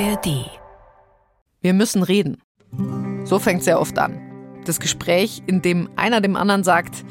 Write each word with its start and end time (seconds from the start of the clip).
ARD. 0.00 0.50
Wir 1.60 1.72
müssen 1.72 2.02
reden. 2.02 2.38
So 3.24 3.38
fängt 3.38 3.60
es 3.60 3.66
ja 3.66 3.78
oft 3.78 3.96
an. 3.96 4.18
Das 4.64 4.80
Gespräch, 4.80 5.42
in 5.46 5.62
dem 5.62 5.88
einer 5.94 6.20
dem 6.20 6.34
anderen 6.34 6.64
sagt, 6.64 7.04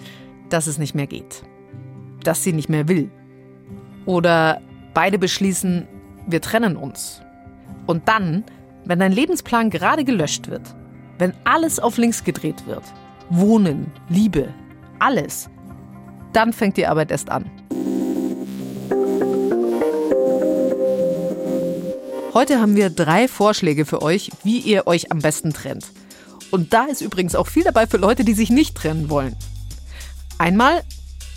dass 0.50 0.68
es 0.68 0.78
nicht 0.78 0.94
mehr 0.94 1.08
geht. 1.08 1.44
Dass 2.26 2.44
sie 2.44 2.52
nicht 2.52 2.68
mehr 2.68 2.90
will. 2.90 3.10
Oder 4.06 4.60
beide 4.94 5.18
beschließen, 5.18 5.88
wir 6.28 6.42
trennen 6.42 6.76
uns. 6.76 7.22
Und 7.86 8.10
dann, 8.10 8.44
wenn 8.84 9.00
dein 9.00 9.14
Lebensplan 9.14 9.70
gerade 9.70 10.04
gelöscht 10.04 10.50
wird, 10.50 10.76
wenn 11.20 11.34
alles 11.46 11.80
auf 11.80 11.98
links 11.98 12.26
gedreht 12.26 12.68
wird, 12.68 12.84
Wohnen, 13.30 13.92
Liebe, 14.10 14.54
alles, 15.00 15.50
dann 16.34 16.52
fängt 16.52 16.76
die 16.76 16.88
Arbeit 16.88 17.12
erst 17.12 17.30
an. 17.30 17.50
Heute 22.34 22.60
haben 22.60 22.76
wir 22.76 22.90
drei 22.90 23.28
Vorschläge 23.28 23.86
für 23.86 24.02
euch, 24.02 24.32
wie 24.44 24.58
ihr 24.58 24.88
euch 24.88 25.12
am 25.12 25.20
besten 25.20 25.54
trennt. 25.54 25.86
Und 26.50 26.74
da 26.74 26.86
ist 26.86 27.02
übrigens 27.02 27.36
auch 27.36 27.46
viel 27.46 27.64
dabei 27.64 27.86
für 27.86 27.98
Leute, 27.98 28.24
die 28.24 28.34
sich 28.34 28.50
nicht 28.50 28.76
trennen 28.76 29.12
wollen. 29.12 29.36
Einmal, 30.40 30.82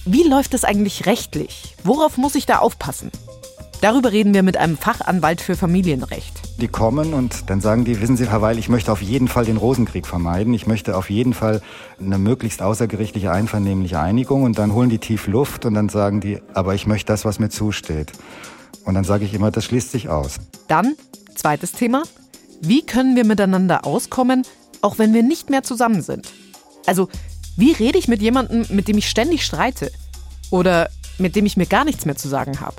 wie 0.06 0.27
läuft 0.27 0.54
es 0.54 0.64
eigentlich 0.64 1.04
rechtlich? 1.04 1.74
Worauf 1.84 2.16
muss 2.16 2.34
ich 2.34 2.46
da 2.46 2.60
aufpassen? 2.60 3.10
Darüber 3.82 4.10
reden 4.10 4.32
wir 4.32 4.42
mit 4.42 4.56
einem 4.56 4.78
Fachanwalt 4.78 5.42
für 5.42 5.54
Familienrecht. 5.54 6.40
Die 6.62 6.68
kommen 6.68 7.12
und 7.12 7.51
dann 7.51 7.60
sagen 7.60 7.84
die, 7.84 8.01
wissen 8.01 8.16
Sie, 8.16 8.30
Herr 8.30 8.40
Weil, 8.40 8.59
ich 8.59 8.70
möchte 8.70 8.90
auf 8.90 9.02
jeden 9.02 9.28
Fall 9.28 9.45
den 9.45 9.59
Rosenkrieg 9.59 10.06
vermeiden. 10.06 10.54
Ich 10.54 10.66
möchte 10.66 10.96
auf 10.96 11.10
jeden 11.10 11.34
Fall 11.34 11.60
eine 12.01 12.16
möglichst 12.16 12.62
außergerichtliche 12.62 13.30
einvernehmliche 13.30 14.01
Einigung. 14.01 14.45
Und 14.45 14.59
dann 14.59 14.73
holen 14.73 14.88
die 14.88 14.98
tief 14.98 15.26
Luft 15.26 15.66
und 15.66 15.74
dann 15.74 15.90
sagen 15.90 16.23
die, 16.23 16.40
aber 16.54 16.74
ich 16.74 16.87
möchte 16.87 17.12
das, 17.12 17.26
was 17.26 17.38
mir 17.38 17.51
zusteht. 17.51 18.12
Und 18.86 18.95
dann 18.95 19.04
sage 19.04 19.24
ich 19.24 19.34
immer, 19.34 19.50
das 19.50 19.64
schließt 19.64 19.90
sich 19.90 20.08
aus. 20.08 20.36
Dann, 20.68 20.95
zweites 21.34 21.73
Thema, 21.73 22.04
wie 22.60 22.87
können 22.87 23.16
wir 23.16 23.24
miteinander 23.26 23.84
auskommen, 23.84 24.45
auch 24.80 24.98
wenn 24.98 25.12
wir 25.12 25.24
nicht 25.24 25.51
mehr 25.51 25.65
zusammen 25.65 26.02
sind? 26.02 26.32
Also, 26.87 27.09
wie 27.56 27.73
rede 27.73 27.98
ich 27.98 28.06
mit 28.06 28.23
jemandem, 28.23 28.65
mit 28.70 28.87
dem 28.87 28.96
ich 28.96 29.09
ständig 29.09 29.45
streite? 29.45 29.90
Oder 30.51 30.88
mit 31.18 31.34
dem 31.34 31.46
ich 31.46 31.56
mir 31.56 31.66
gar 31.66 31.84
nichts 31.84 32.06
mehr 32.06 32.16
zu 32.16 32.28
sagen 32.28 32.60
habe? 32.60 32.76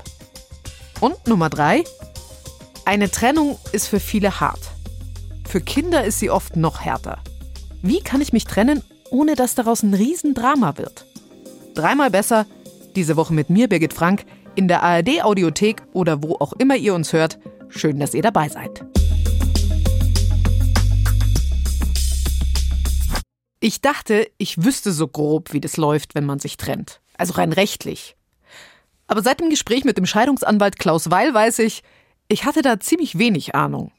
Und 1.00 1.26
Nummer 1.26 1.50
drei, 1.50 1.84
eine 2.86 3.10
Trennung 3.10 3.58
ist 3.72 3.86
für 3.86 4.00
viele 4.00 4.40
hart. 4.40 4.70
Für 5.46 5.60
Kinder 5.60 6.04
ist 6.04 6.20
sie 6.20 6.30
oft 6.30 6.56
noch 6.56 6.80
härter. 6.80 7.18
Wie 7.82 8.00
kann 8.00 8.22
ich 8.22 8.32
mich 8.32 8.44
trennen, 8.44 8.82
ohne 9.10 9.34
dass 9.34 9.54
daraus 9.54 9.82
ein 9.82 9.92
Riesendrama 9.92 10.78
wird? 10.78 11.04
Dreimal 11.74 12.10
besser, 12.10 12.46
diese 12.96 13.16
Woche 13.16 13.34
mit 13.34 13.50
mir, 13.50 13.68
Birgit 13.68 13.92
Frank, 13.92 14.24
in 14.58 14.66
der 14.66 14.82
ARD 14.82 15.22
Audiothek 15.22 15.84
oder 15.92 16.20
wo 16.20 16.34
auch 16.34 16.52
immer 16.54 16.74
ihr 16.74 16.92
uns 16.92 17.12
hört. 17.12 17.38
Schön, 17.68 18.00
dass 18.00 18.12
ihr 18.12 18.22
dabei 18.22 18.48
seid. 18.48 18.84
Ich 23.60 23.80
dachte, 23.80 24.28
ich 24.36 24.64
wüsste 24.64 24.90
so 24.90 25.06
grob, 25.06 25.52
wie 25.52 25.60
das 25.60 25.76
läuft, 25.76 26.16
wenn 26.16 26.26
man 26.26 26.40
sich 26.40 26.56
trennt. 26.56 27.00
Also 27.16 27.34
rein 27.34 27.52
rechtlich. 27.52 28.16
Aber 29.06 29.22
seit 29.22 29.38
dem 29.38 29.48
Gespräch 29.48 29.84
mit 29.84 29.96
dem 29.96 30.06
Scheidungsanwalt 30.06 30.80
Klaus 30.80 31.08
Weil 31.08 31.32
weiß 31.32 31.60
ich, 31.60 31.84
ich 32.26 32.44
hatte 32.44 32.62
da 32.62 32.80
ziemlich 32.80 33.16
wenig 33.16 33.54
Ahnung. 33.54 33.92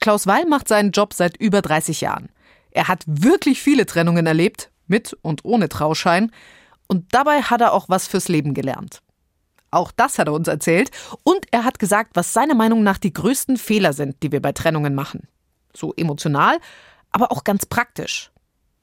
Klaus 0.00 0.28
Weil 0.28 0.46
macht 0.46 0.68
seinen 0.68 0.92
Job 0.92 1.12
seit 1.12 1.36
über 1.38 1.60
30 1.60 2.02
Jahren. 2.02 2.28
Er 2.70 2.86
hat 2.86 3.02
wirklich 3.06 3.60
viele 3.60 3.84
Trennungen 3.84 4.26
erlebt, 4.26 4.70
mit 4.86 5.16
und 5.22 5.44
ohne 5.44 5.68
Trauschein, 5.68 6.30
und 6.86 7.12
dabei 7.12 7.42
hat 7.42 7.60
er 7.60 7.72
auch 7.72 7.88
was 7.88 8.06
fürs 8.06 8.28
Leben 8.28 8.54
gelernt. 8.54 9.02
Auch 9.72 9.90
das 9.90 10.18
hat 10.18 10.28
er 10.28 10.34
uns 10.34 10.46
erzählt. 10.46 10.90
Und 11.24 11.46
er 11.50 11.64
hat 11.64 11.80
gesagt, 11.80 12.14
was 12.14 12.32
seiner 12.32 12.54
Meinung 12.54 12.84
nach 12.84 12.98
die 12.98 13.12
größten 13.12 13.56
Fehler 13.56 13.92
sind, 13.92 14.22
die 14.22 14.30
wir 14.30 14.40
bei 14.40 14.52
Trennungen 14.52 14.94
machen. 14.94 15.26
So 15.74 15.92
emotional, 15.94 16.58
aber 17.10 17.32
auch 17.32 17.42
ganz 17.42 17.66
praktisch. 17.66 18.30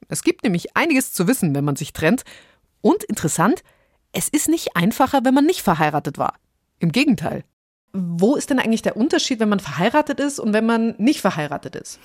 Es 0.08 0.22
gibt 0.24 0.42
nämlich 0.42 0.76
einiges 0.76 1.12
zu 1.12 1.28
wissen, 1.28 1.54
wenn 1.54 1.64
man 1.64 1.76
sich 1.76 1.92
trennt. 1.92 2.24
Und 2.82 3.04
interessant, 3.04 3.62
es 4.12 4.28
ist 4.28 4.48
nicht 4.48 4.76
einfacher, 4.76 5.20
wenn 5.24 5.34
man 5.34 5.46
nicht 5.46 5.62
verheiratet 5.62 6.18
war. 6.18 6.34
Im 6.80 6.90
Gegenteil. 6.90 7.44
Wo 7.92 8.36
ist 8.36 8.50
denn 8.50 8.58
eigentlich 8.58 8.82
der 8.82 8.96
Unterschied, 8.96 9.40
wenn 9.40 9.48
man 9.48 9.60
verheiratet 9.60 10.20
ist 10.20 10.38
und 10.38 10.52
wenn 10.52 10.66
man 10.66 10.94
nicht 10.98 11.20
verheiratet 11.20 11.74
ist? 11.76 11.98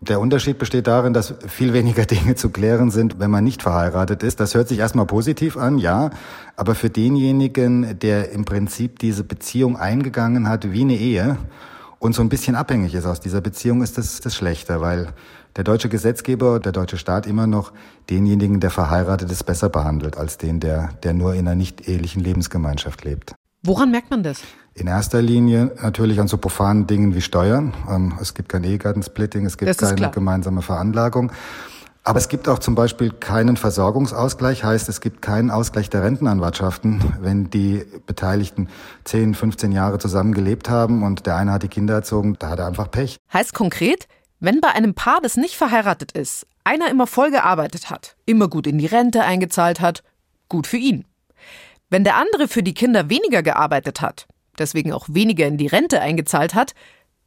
Der 0.00 0.18
Unterschied 0.18 0.58
besteht 0.58 0.88
darin, 0.88 1.12
dass 1.12 1.34
viel 1.46 1.72
weniger 1.72 2.04
Dinge 2.06 2.34
zu 2.34 2.50
klären 2.50 2.90
sind, 2.90 3.20
wenn 3.20 3.30
man 3.30 3.44
nicht 3.44 3.62
verheiratet 3.62 4.22
ist. 4.22 4.40
Das 4.40 4.54
hört 4.54 4.68
sich 4.68 4.78
erstmal 4.78 5.06
positiv 5.06 5.56
an, 5.56 5.78
ja. 5.78 6.10
Aber 6.56 6.74
für 6.74 6.90
denjenigen, 6.90 7.98
der 8.00 8.32
im 8.32 8.44
Prinzip 8.44 8.98
diese 8.98 9.24
Beziehung 9.24 9.76
eingegangen 9.76 10.48
hat 10.48 10.72
wie 10.72 10.82
eine 10.82 10.96
Ehe 10.96 11.38
und 12.00 12.14
so 12.16 12.22
ein 12.22 12.28
bisschen 12.28 12.56
abhängig 12.56 12.94
ist 12.94 13.06
aus 13.06 13.20
dieser 13.20 13.40
Beziehung, 13.40 13.82
ist 13.82 13.96
das, 13.96 14.20
das 14.20 14.34
schlechter, 14.34 14.80
weil 14.80 15.12
der 15.54 15.64
deutsche 15.64 15.88
Gesetzgeber, 15.88 16.58
der 16.58 16.72
deutsche 16.72 16.98
Staat 16.98 17.26
immer 17.26 17.46
noch 17.46 17.72
denjenigen, 18.10 18.58
der 18.58 18.70
verheiratet 18.70 19.30
ist, 19.30 19.44
besser 19.44 19.68
behandelt 19.68 20.16
als 20.16 20.36
den, 20.36 20.58
der, 20.58 20.90
der 21.04 21.12
nur 21.12 21.34
in 21.34 21.46
einer 21.46 21.54
nicht 21.54 21.86
ehelichen 21.88 22.22
Lebensgemeinschaft 22.22 23.04
lebt. 23.04 23.34
Woran 23.62 23.92
merkt 23.92 24.10
man 24.10 24.24
das? 24.24 24.42
In 24.74 24.88
erster 24.88 25.22
Linie 25.22 25.72
natürlich 25.80 26.18
an 26.18 26.26
so 26.26 26.36
profanen 26.36 26.88
Dingen 26.88 27.14
wie 27.14 27.20
Steuern. 27.20 27.74
Ähm, 27.88 28.14
es 28.20 28.34
gibt 28.34 28.48
kein 28.48 28.64
Ehegattensplitting, 28.64 29.46
es 29.46 29.56
gibt 29.56 29.78
keine 29.78 29.94
klar. 29.94 30.10
gemeinsame 30.10 30.62
Veranlagung. 30.62 31.30
Aber 32.04 32.18
es 32.18 32.28
gibt 32.28 32.48
auch 32.48 32.58
zum 32.58 32.74
Beispiel 32.74 33.12
keinen 33.12 33.56
Versorgungsausgleich, 33.56 34.64
heißt 34.64 34.88
es 34.88 35.00
gibt 35.00 35.22
keinen 35.22 35.52
Ausgleich 35.52 35.88
der 35.88 36.02
Rentenanwartschaften, 36.02 37.00
wenn 37.20 37.50
die 37.50 37.84
Beteiligten 38.06 38.68
10, 39.04 39.36
15 39.36 39.70
Jahre 39.70 40.00
zusammen 40.00 40.34
gelebt 40.34 40.68
haben 40.68 41.04
und 41.04 41.26
der 41.26 41.36
eine 41.36 41.52
hat 41.52 41.62
die 41.62 41.68
Kinder 41.68 41.94
erzogen, 41.94 42.34
da 42.40 42.50
hat 42.50 42.58
er 42.58 42.66
einfach 42.66 42.90
Pech. 42.90 43.18
Heißt 43.32 43.54
konkret, 43.54 44.08
wenn 44.40 44.60
bei 44.60 44.70
einem 44.70 44.94
Paar, 44.94 45.20
das 45.22 45.36
nicht 45.36 45.54
verheiratet 45.54 46.10
ist, 46.10 46.48
einer 46.64 46.90
immer 46.90 47.06
voll 47.06 47.30
gearbeitet 47.30 47.90
hat, 47.90 48.16
immer 48.26 48.48
gut 48.48 48.66
in 48.66 48.78
die 48.78 48.86
Rente 48.86 49.22
eingezahlt 49.22 49.80
hat, 49.80 50.02
gut 50.48 50.66
für 50.66 50.78
ihn. 50.78 51.04
Wenn 51.92 52.04
der 52.04 52.16
andere 52.16 52.48
für 52.48 52.62
die 52.62 52.72
Kinder 52.72 53.10
weniger 53.10 53.42
gearbeitet 53.42 54.00
hat, 54.00 54.26
deswegen 54.58 54.94
auch 54.94 55.08
weniger 55.10 55.46
in 55.46 55.58
die 55.58 55.66
Rente 55.66 56.00
eingezahlt 56.00 56.54
hat, 56.54 56.72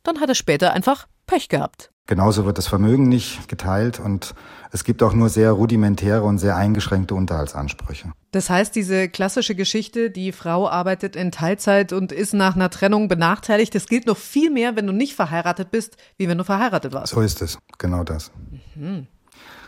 dann 0.02 0.20
hat 0.20 0.30
er 0.30 0.34
später 0.34 0.74
einfach 0.74 1.06
Pech 1.28 1.50
gehabt. 1.50 1.92
Genauso 2.08 2.48
wird 2.48 2.58
das 2.58 2.66
Vermögen 2.66 3.08
nicht 3.08 3.48
geteilt 3.48 4.00
und 4.00 4.34
es 4.72 4.84
gibt 4.84 5.04
auch 5.04 5.14
nur 5.14 5.30
sehr 5.30 5.52
rudimentäre 5.52 6.24
und 6.24 6.40
sehr 6.40 6.56
eingeschränkte 6.56 7.14
Unterhaltsansprüche. 7.14 8.12
Das 8.32 8.50
heißt, 8.50 8.76
diese 8.76 9.08
klassische 9.08 9.54
Geschichte, 9.54 10.10
die 10.10 10.32
Frau 10.32 10.68
arbeitet 10.68 11.16
in 11.16 11.32
Teilzeit 11.32 11.94
und 11.94 12.12
ist 12.12 12.34
nach 12.34 12.56
einer 12.56 12.72
Trennung 12.72 13.08
benachteiligt, 13.08 13.76
das 13.76 13.86
gilt 13.86 14.08
noch 14.08 14.18
viel 14.18 14.50
mehr, 14.50 14.76
wenn 14.76 14.88
du 14.88 14.94
nicht 14.94 15.14
verheiratet 15.14 15.70
bist, 15.70 15.96
wie 16.18 16.28
wenn 16.28 16.40
du 16.40 16.44
verheiratet 16.44 16.92
warst. 16.92 17.14
So 17.14 17.22
ist 17.22 17.44
es, 17.44 17.60
genau 17.78 18.04
das. 18.04 18.32
Mhm. 18.74 19.06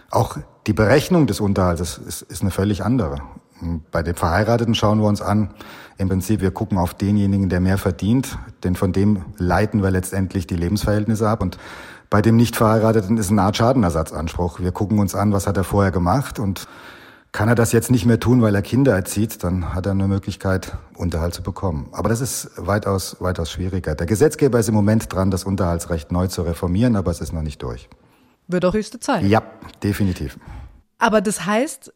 Auch 0.10 0.38
die 0.66 0.74
Berechnung 0.74 1.28
des 1.28 1.40
Unterhalts 1.40 1.82
ist, 1.82 2.24
ist 2.24 2.42
eine 2.42 2.50
völlig 2.50 2.84
andere. 2.84 3.22
Bei 3.92 4.04
den 4.04 4.16
Verheirateten 4.16 4.76
schauen 4.76 5.00
wir 5.00 5.08
uns 5.08 5.22
an, 5.22 5.50
im 5.98 6.10
Prinzip, 6.10 6.42
wir 6.42 6.52
gucken 6.52 6.78
auf 6.78 6.94
denjenigen, 6.94 7.50
der 7.50 7.60
mehr 7.60 7.78
verdient, 7.78 8.38
denn 8.64 8.76
von 8.76 8.94
dem 8.94 9.26
leiten 9.38 9.82
wir 9.82 9.90
letztendlich 9.90 10.46
die 10.46 10.56
Lebensverhältnisse 10.56 11.28
ab. 11.28 11.42
Und 11.42 11.58
bei 12.10 12.22
dem 12.22 12.36
Nicht-Verheirateten 12.36 13.18
ist 13.18 13.32
eine 13.32 13.42
Art 13.42 13.58
Schadenersatzanspruch. 13.58 14.60
Wir 14.60 14.72
gucken 14.72 15.00
uns 15.00 15.16
an, 15.16 15.34
was 15.34 15.48
hat 15.48 15.58
er 15.58 15.64
vorher 15.64 15.92
gemacht 15.92 16.40
und 16.40 16.68
kann 17.32 17.50
er 17.50 17.56
das 17.56 17.72
jetzt 17.72 17.92
nicht 17.92 18.06
mehr 18.06 18.20
tun, 18.20 18.42
weil 18.42 18.56
er 18.56 18.62
Kinder 18.62 18.96
erzieht, 18.96 19.44
dann 19.44 19.74
hat 19.74 19.86
er 19.86 19.92
eine 19.92 20.08
Möglichkeit, 20.08 20.78
Unterhalt 20.96 21.34
zu 21.34 21.44
bekommen. 21.44 21.88
Aber 21.92 22.10
das 22.10 22.22
ist 22.22 22.52
weitaus, 22.56 23.18
weitaus 23.20 23.52
schwieriger. 23.52 23.96
Der 23.96 24.08
Gesetzgeber 24.08 24.60
ist 24.60 24.70
im 24.70 24.76
Moment 24.76 25.12
dran, 25.14 25.30
das 25.30 25.44
Unterhaltsrecht 25.44 26.12
neu 26.12 26.28
zu 26.28 26.44
reformieren, 26.44 26.96
aber 26.96 27.12
es 27.12 27.22
ist 27.22 27.34
noch 27.34 27.42
nicht 27.42 27.62
durch. 27.62 27.90
Wird 28.48 28.64
auch 28.66 28.74
höchste 28.74 29.00
Zeit. 29.00 29.24
Ja, 29.24 29.44
definitiv. 29.84 30.40
Aber 31.00 31.22
das 31.22 31.46
heißt, 31.46 31.94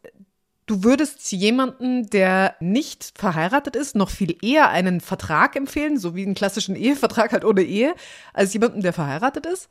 Du 0.65 0.83
würdest 0.83 1.31
jemanden, 1.31 2.09
der 2.09 2.55
nicht 2.59 3.13
verheiratet 3.17 3.75
ist, 3.75 3.95
noch 3.95 4.09
viel 4.09 4.37
eher 4.41 4.69
einen 4.69 5.01
Vertrag 5.01 5.55
empfehlen, 5.55 5.97
so 5.97 6.15
wie 6.15 6.23
einen 6.23 6.35
klassischen 6.35 6.75
Ehevertrag 6.75 7.33
halt 7.33 7.43
ohne 7.43 7.61
Ehe, 7.61 7.93
als 8.33 8.53
jemanden, 8.53 8.81
der 8.81 8.93
verheiratet 8.93 9.45
ist, 9.45 9.69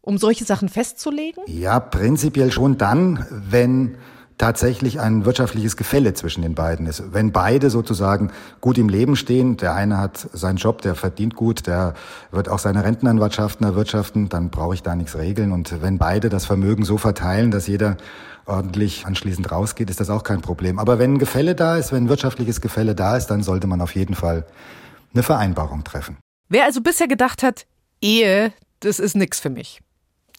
um 0.00 0.18
solche 0.18 0.44
Sachen 0.44 0.68
festzulegen? 0.68 1.44
Ja, 1.46 1.80
prinzipiell 1.80 2.52
schon 2.52 2.76
dann, 2.76 3.24
wenn 3.30 3.96
tatsächlich 4.42 4.98
ein 4.98 5.24
wirtschaftliches 5.24 5.76
Gefälle 5.76 6.14
zwischen 6.14 6.42
den 6.42 6.54
beiden 6.54 6.86
ist. 6.86 7.12
Wenn 7.12 7.30
beide 7.30 7.70
sozusagen 7.70 8.32
gut 8.60 8.76
im 8.76 8.88
Leben 8.88 9.14
stehen, 9.14 9.56
der 9.56 9.74
eine 9.74 9.98
hat 9.98 10.28
seinen 10.32 10.56
Job, 10.56 10.82
der 10.82 10.96
verdient 10.96 11.36
gut, 11.36 11.68
der 11.68 11.94
wird 12.32 12.48
auch 12.48 12.58
seine 12.58 12.82
Rentenanwartschaften 12.82 13.64
erwirtschaften, 13.64 14.28
dann 14.28 14.50
brauche 14.50 14.74
ich 14.74 14.82
da 14.82 14.96
nichts 14.96 15.16
regeln. 15.16 15.52
Und 15.52 15.80
wenn 15.80 15.98
beide 15.98 16.28
das 16.28 16.44
Vermögen 16.44 16.84
so 16.84 16.98
verteilen, 16.98 17.52
dass 17.52 17.68
jeder 17.68 17.96
ordentlich 18.46 19.06
anschließend 19.06 19.50
rausgeht, 19.50 19.90
ist 19.90 20.00
das 20.00 20.10
auch 20.10 20.22
kein 20.22 20.40
Problem. 20.40 20.78
Aber 20.78 20.98
wenn 20.98 21.14
ein 21.14 21.18
Gefälle 21.18 21.54
da 21.54 21.76
ist, 21.76 21.92
wenn 21.92 22.08
wirtschaftliches 22.08 22.60
Gefälle 22.60 22.94
da 22.94 23.16
ist, 23.16 23.26
dann 23.28 23.42
sollte 23.42 23.66
man 23.66 23.80
auf 23.80 23.94
jeden 23.94 24.14
Fall 24.14 24.46
eine 25.12 25.22
Vereinbarung 25.22 25.84
treffen. 25.84 26.16
Wer 26.48 26.64
also 26.64 26.80
bisher 26.80 27.08
gedacht 27.08 27.42
hat, 27.42 27.66
Ehe, 28.00 28.52
das 28.80 28.98
ist 28.98 29.14
nix 29.14 29.40
für 29.40 29.50
mich, 29.50 29.80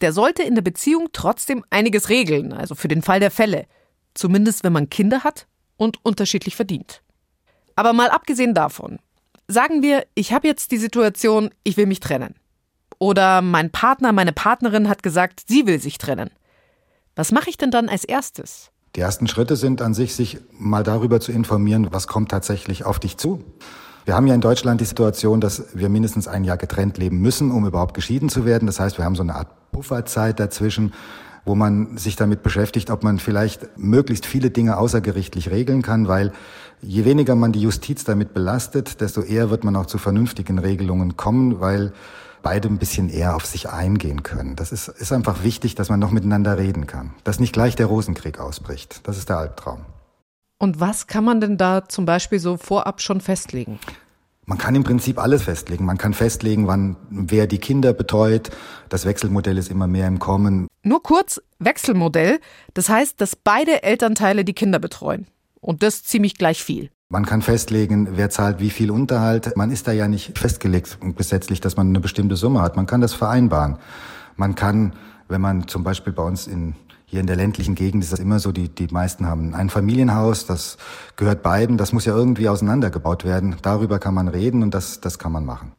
der 0.00 0.12
sollte 0.12 0.42
in 0.42 0.54
der 0.54 0.62
Beziehung 0.62 1.08
trotzdem 1.12 1.64
einiges 1.70 2.08
regeln, 2.08 2.52
also 2.52 2.74
für 2.74 2.88
den 2.88 3.02
Fall 3.02 3.20
der 3.20 3.30
Fälle. 3.30 3.66
Zumindest 4.14 4.64
wenn 4.64 4.72
man 4.72 4.90
Kinder 4.90 5.24
hat 5.24 5.46
und 5.76 6.04
unterschiedlich 6.04 6.56
verdient. 6.56 7.02
Aber 7.76 7.92
mal 7.92 8.10
abgesehen 8.10 8.54
davon, 8.54 8.98
sagen 9.48 9.82
wir, 9.82 10.06
ich 10.14 10.32
habe 10.32 10.46
jetzt 10.46 10.70
die 10.70 10.78
Situation, 10.78 11.50
ich 11.64 11.76
will 11.76 11.86
mich 11.86 12.00
trennen. 12.00 12.34
Oder 12.98 13.42
mein 13.42 13.70
Partner, 13.70 14.12
meine 14.12 14.32
Partnerin 14.32 14.88
hat 14.88 15.02
gesagt, 15.02 15.42
sie 15.48 15.66
will 15.66 15.80
sich 15.80 15.98
trennen. 15.98 16.30
Was 17.16 17.30
mache 17.30 17.48
ich 17.48 17.56
denn 17.56 17.70
dann 17.70 17.88
als 17.88 18.04
erstes? 18.04 18.70
Die 18.96 19.00
ersten 19.00 19.28
Schritte 19.28 19.56
sind 19.56 19.82
an 19.82 19.94
sich, 19.94 20.14
sich 20.14 20.38
mal 20.52 20.82
darüber 20.82 21.20
zu 21.20 21.32
informieren, 21.32 21.88
was 21.90 22.06
kommt 22.06 22.30
tatsächlich 22.30 22.84
auf 22.84 22.98
dich 22.98 23.16
zu. 23.16 23.44
Wir 24.04 24.14
haben 24.14 24.26
ja 24.26 24.34
in 24.34 24.40
Deutschland 24.40 24.80
die 24.80 24.84
Situation, 24.84 25.40
dass 25.40 25.74
wir 25.74 25.88
mindestens 25.88 26.28
ein 26.28 26.44
Jahr 26.44 26.56
getrennt 26.56 26.98
leben 26.98 27.18
müssen, 27.18 27.50
um 27.50 27.66
überhaupt 27.66 27.94
geschieden 27.94 28.28
zu 28.28 28.44
werden. 28.44 28.66
Das 28.66 28.80
heißt, 28.80 28.98
wir 28.98 29.04
haben 29.04 29.16
so 29.16 29.22
eine 29.22 29.34
Art 29.34 29.48
Pufferzeit 29.72 30.38
dazwischen, 30.38 30.92
wo 31.44 31.54
man 31.54 31.96
sich 31.96 32.16
damit 32.16 32.42
beschäftigt, 32.42 32.90
ob 32.90 33.02
man 33.02 33.18
vielleicht 33.18 33.78
möglichst 33.78 34.26
viele 34.26 34.50
Dinge 34.50 34.76
außergerichtlich 34.76 35.50
regeln 35.50 35.82
kann, 35.82 36.08
weil 36.08 36.32
je 36.82 37.04
weniger 37.04 37.34
man 37.34 37.52
die 37.52 37.60
Justiz 37.60 38.04
damit 38.04 38.34
belastet, 38.34 39.00
desto 39.00 39.22
eher 39.22 39.50
wird 39.50 39.64
man 39.64 39.76
auch 39.76 39.86
zu 39.86 39.98
vernünftigen 39.98 40.58
Regelungen 40.58 41.16
kommen, 41.16 41.60
weil 41.60 41.92
beide 42.44 42.68
ein 42.68 42.78
bisschen 42.78 43.08
eher 43.08 43.34
auf 43.34 43.44
sich 43.44 43.68
eingehen 43.68 44.22
können. 44.22 44.54
Das 44.54 44.70
ist, 44.70 44.86
ist 44.86 45.12
einfach 45.12 45.42
wichtig, 45.42 45.74
dass 45.74 45.88
man 45.88 45.98
noch 45.98 46.12
miteinander 46.12 46.56
reden 46.56 46.86
kann. 46.86 47.14
Dass 47.24 47.40
nicht 47.40 47.52
gleich 47.52 47.74
der 47.74 47.86
Rosenkrieg 47.86 48.38
ausbricht. 48.38 49.00
Das 49.08 49.18
ist 49.18 49.28
der 49.28 49.38
Albtraum. 49.38 49.84
Und 50.58 50.78
was 50.78 51.08
kann 51.08 51.24
man 51.24 51.40
denn 51.40 51.56
da 51.56 51.88
zum 51.88 52.04
Beispiel 52.04 52.38
so 52.38 52.56
vorab 52.56 53.00
schon 53.00 53.20
festlegen? 53.20 53.80
Man 54.46 54.58
kann 54.58 54.74
im 54.74 54.84
Prinzip 54.84 55.18
alles 55.18 55.42
festlegen. 55.42 55.84
Man 55.86 55.98
kann 55.98 56.12
festlegen, 56.12 56.66
wann 56.66 56.96
wer 57.10 57.46
die 57.46 57.58
Kinder 57.58 57.94
betreut. 57.94 58.50
Das 58.90 59.06
Wechselmodell 59.06 59.58
ist 59.58 59.70
immer 59.70 59.86
mehr 59.86 60.06
im 60.06 60.18
Kommen. 60.18 60.68
Nur 60.82 61.02
kurz, 61.02 61.40
Wechselmodell, 61.58 62.40
das 62.74 62.90
heißt, 62.90 63.20
dass 63.20 63.36
beide 63.36 63.82
Elternteile 63.82 64.44
die 64.44 64.52
Kinder 64.52 64.78
betreuen. 64.78 65.26
Und 65.60 65.82
das 65.82 66.04
ziemlich 66.04 66.36
gleich 66.36 66.62
viel. 66.62 66.90
Man 67.14 67.26
kann 67.26 67.42
festlegen, 67.42 68.16
wer 68.16 68.28
zahlt 68.28 68.58
wie 68.58 68.70
viel 68.70 68.90
Unterhalt. 68.90 69.56
Man 69.56 69.70
ist 69.70 69.86
da 69.86 69.92
ja 69.92 70.08
nicht 70.08 70.36
festgelegt 70.36 70.98
gesetzlich, 71.14 71.60
dass 71.60 71.76
man 71.76 71.86
eine 71.86 72.00
bestimmte 72.00 72.34
Summe 72.34 72.60
hat. 72.60 72.74
Man 72.74 72.86
kann 72.86 73.00
das 73.00 73.14
vereinbaren. 73.14 73.78
Man 74.34 74.56
kann, 74.56 74.94
wenn 75.28 75.40
man 75.40 75.68
zum 75.68 75.84
Beispiel 75.84 76.12
bei 76.12 76.24
uns 76.24 76.48
in 76.48 76.74
hier 77.06 77.20
in 77.20 77.28
der 77.28 77.36
ländlichen 77.36 77.76
Gegend 77.76 78.02
ist 78.02 78.12
das 78.12 78.18
immer 78.18 78.40
so, 78.40 78.50
die, 78.50 78.68
die 78.68 78.88
meisten 78.88 79.26
haben 79.26 79.54
ein 79.54 79.70
Familienhaus, 79.70 80.46
das 80.46 80.76
gehört 81.14 81.44
beiden, 81.44 81.78
das 81.78 81.92
muss 81.92 82.04
ja 82.04 82.16
irgendwie 82.16 82.48
auseinandergebaut 82.48 83.24
werden. 83.24 83.54
Darüber 83.62 84.00
kann 84.00 84.14
man 84.14 84.26
reden 84.26 84.64
und 84.64 84.74
das, 84.74 85.00
das 85.00 85.20
kann 85.20 85.30
man 85.30 85.44
machen. 85.44 85.70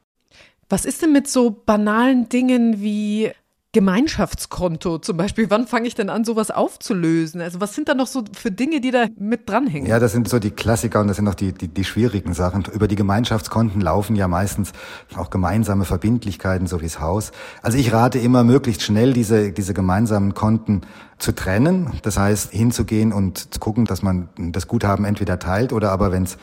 Was 0.69 0.85
ist 0.85 1.01
denn 1.01 1.11
mit 1.11 1.27
so 1.27 1.51
banalen 1.51 2.29
Dingen 2.29 2.79
wie 2.79 3.33
Gemeinschaftskonto 3.75 4.99
zum 4.99 5.17
Beispiel. 5.17 5.49
Wann 5.49 5.67
fange 5.67 5.85
ich 5.85 5.95
denn 5.95 6.09
an, 6.09 6.23
sowas 6.23 6.49
aufzulösen? 6.49 7.41
Also 7.41 7.59
was 7.59 7.75
sind 7.75 7.89
da 7.89 7.93
noch 7.93 8.07
so 8.07 8.23
für 8.31 8.49
Dinge, 8.49 8.79
die 8.79 8.89
da 8.89 9.07
mit 9.19 9.49
dranhängen? 9.49 9.85
Ja, 9.85 9.99
das 9.99 10.13
sind 10.13 10.29
so 10.29 10.39
die 10.39 10.51
Klassiker 10.51 11.01
und 11.01 11.09
das 11.09 11.17
sind 11.17 11.27
auch 11.27 11.35
die, 11.35 11.51
die, 11.51 11.67
die 11.67 11.83
schwierigen 11.83 12.33
Sachen. 12.33 12.63
Über 12.73 12.87
die 12.87 12.95
Gemeinschaftskonten 12.95 13.81
laufen 13.81 14.15
ja 14.15 14.29
meistens 14.29 14.71
auch 15.17 15.29
gemeinsame 15.29 15.83
Verbindlichkeiten, 15.83 16.67
so 16.67 16.79
wie 16.79 16.85
das 16.85 17.01
Haus. 17.01 17.33
Also 17.61 17.77
ich 17.77 17.91
rate 17.91 18.17
immer, 18.17 18.45
möglichst 18.45 18.81
schnell 18.81 19.11
diese, 19.11 19.51
diese 19.51 19.73
gemeinsamen 19.73 20.33
Konten 20.33 20.79
zu 21.17 21.33
trennen. 21.33 21.91
Das 22.01 22.17
heißt, 22.17 22.53
hinzugehen 22.53 23.11
und 23.11 23.53
zu 23.53 23.59
gucken, 23.59 23.83
dass 23.83 24.01
man 24.01 24.29
das 24.37 24.69
Guthaben 24.69 25.03
entweder 25.03 25.37
teilt 25.37 25.73
oder 25.73 25.91
aber, 25.91 26.13
wenn 26.13 26.23
es 26.23 26.37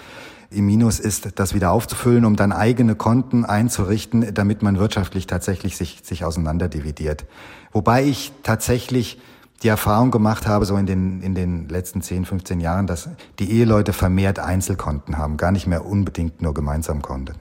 im 0.54 0.66
Minus 0.66 1.00
ist, 1.00 1.38
das 1.38 1.54
wieder 1.54 1.70
aufzufüllen, 1.72 2.25
um 2.25 2.37
dann 2.37 2.52
eigene 2.52 2.94
Konten 2.94 3.44
einzurichten, 3.44 4.34
damit 4.34 4.62
man 4.62 4.78
wirtschaftlich 4.78 5.26
tatsächlich 5.26 5.76
sich, 5.76 6.00
sich 6.02 6.25
auseinanderdividiert. 6.25 7.25
Wobei 7.72 8.04
ich 8.04 8.32
tatsächlich 8.43 9.19
die 9.62 9.69
Erfahrung 9.69 10.10
gemacht 10.10 10.46
habe, 10.46 10.64
so 10.64 10.76
in 10.76 10.87
den, 10.87 11.22
in 11.22 11.34
den 11.34 11.69
letzten 11.69 12.02
10, 12.02 12.25
15 12.25 12.60
Jahren, 12.60 12.87
dass 12.87 13.08
die 13.38 13.50
Eheleute 13.50 13.93
vermehrt 13.93 14.38
Einzelkonten 14.38 15.19
haben, 15.19 15.37
gar 15.37 15.52
nicht 15.52 15.66
mehr 15.66 15.87
unbedingt 15.87 16.43
nur 16.43 16.54
Gemeinsamkonten. 16.54 17.37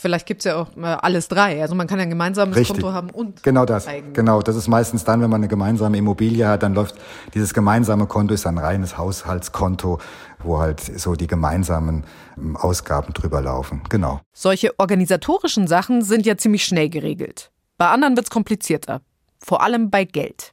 Vielleicht 0.00 0.26
gibt's 0.26 0.44
ja 0.44 0.56
auch 0.56 0.76
äh, 0.76 0.84
alles 0.84 1.26
drei. 1.26 1.60
Also 1.60 1.74
man 1.74 1.88
kann 1.88 1.98
ja 1.98 2.04
ein 2.04 2.10
gemeinsames 2.10 2.56
Richtig. 2.56 2.76
Konto 2.76 2.92
haben 2.92 3.10
und 3.10 3.42
genau 3.42 3.64
das. 3.64 3.88
Eigene. 3.88 4.12
Genau, 4.12 4.40
das 4.40 4.54
ist 4.54 4.68
meistens 4.68 5.02
dann, 5.02 5.20
wenn 5.20 5.28
man 5.28 5.40
eine 5.40 5.48
gemeinsame 5.48 5.96
Immobilie 5.96 6.46
hat, 6.46 6.62
dann 6.62 6.74
läuft 6.74 6.94
dieses 7.34 7.52
gemeinsame 7.52 8.06
Konto 8.06 8.32
ist 8.32 8.46
ein 8.46 8.58
reines 8.58 8.96
Haushaltskonto, 8.96 9.98
wo 10.38 10.60
halt 10.60 10.80
so 10.80 11.16
die 11.16 11.26
gemeinsamen 11.26 12.04
ähm, 12.36 12.56
Ausgaben 12.56 13.12
drüber 13.12 13.42
laufen. 13.42 13.82
Genau. 13.88 14.20
Solche 14.32 14.78
organisatorischen 14.78 15.66
Sachen 15.66 16.02
sind 16.02 16.26
ja 16.26 16.36
ziemlich 16.36 16.64
schnell 16.64 16.88
geregelt. 16.88 17.50
Bei 17.76 17.88
anderen 17.88 18.16
wird's 18.16 18.30
komplizierter. 18.30 19.00
Vor 19.40 19.62
allem 19.62 19.90
bei 19.90 20.04
Geld. 20.04 20.52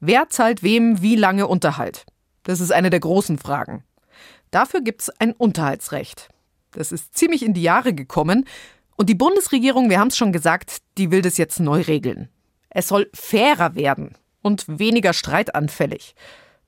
Wer 0.00 0.28
zahlt 0.28 0.64
wem 0.64 1.02
wie 1.02 1.14
lange 1.14 1.46
Unterhalt? 1.46 2.04
Das 2.42 2.60
ist 2.60 2.72
eine 2.72 2.90
der 2.90 3.00
großen 3.00 3.38
Fragen. 3.38 3.84
Dafür 4.50 4.80
gibt's 4.80 5.08
ein 5.20 5.32
Unterhaltsrecht. 5.32 6.30
Das 6.72 6.92
ist 6.92 7.16
ziemlich 7.16 7.44
in 7.44 7.54
die 7.54 7.62
Jahre 7.62 7.92
gekommen. 7.92 8.46
Und 8.96 9.08
die 9.08 9.14
Bundesregierung, 9.14 9.90
wir 9.90 9.98
haben 9.98 10.08
es 10.08 10.16
schon 10.16 10.32
gesagt, 10.32 10.78
die 10.98 11.10
will 11.10 11.22
das 11.22 11.38
jetzt 11.38 11.60
neu 11.60 11.80
regeln. 11.80 12.28
Es 12.68 12.88
soll 12.88 13.08
fairer 13.14 13.74
werden 13.74 14.14
und 14.42 14.66
weniger 14.68 15.12
streitanfällig. 15.12 16.14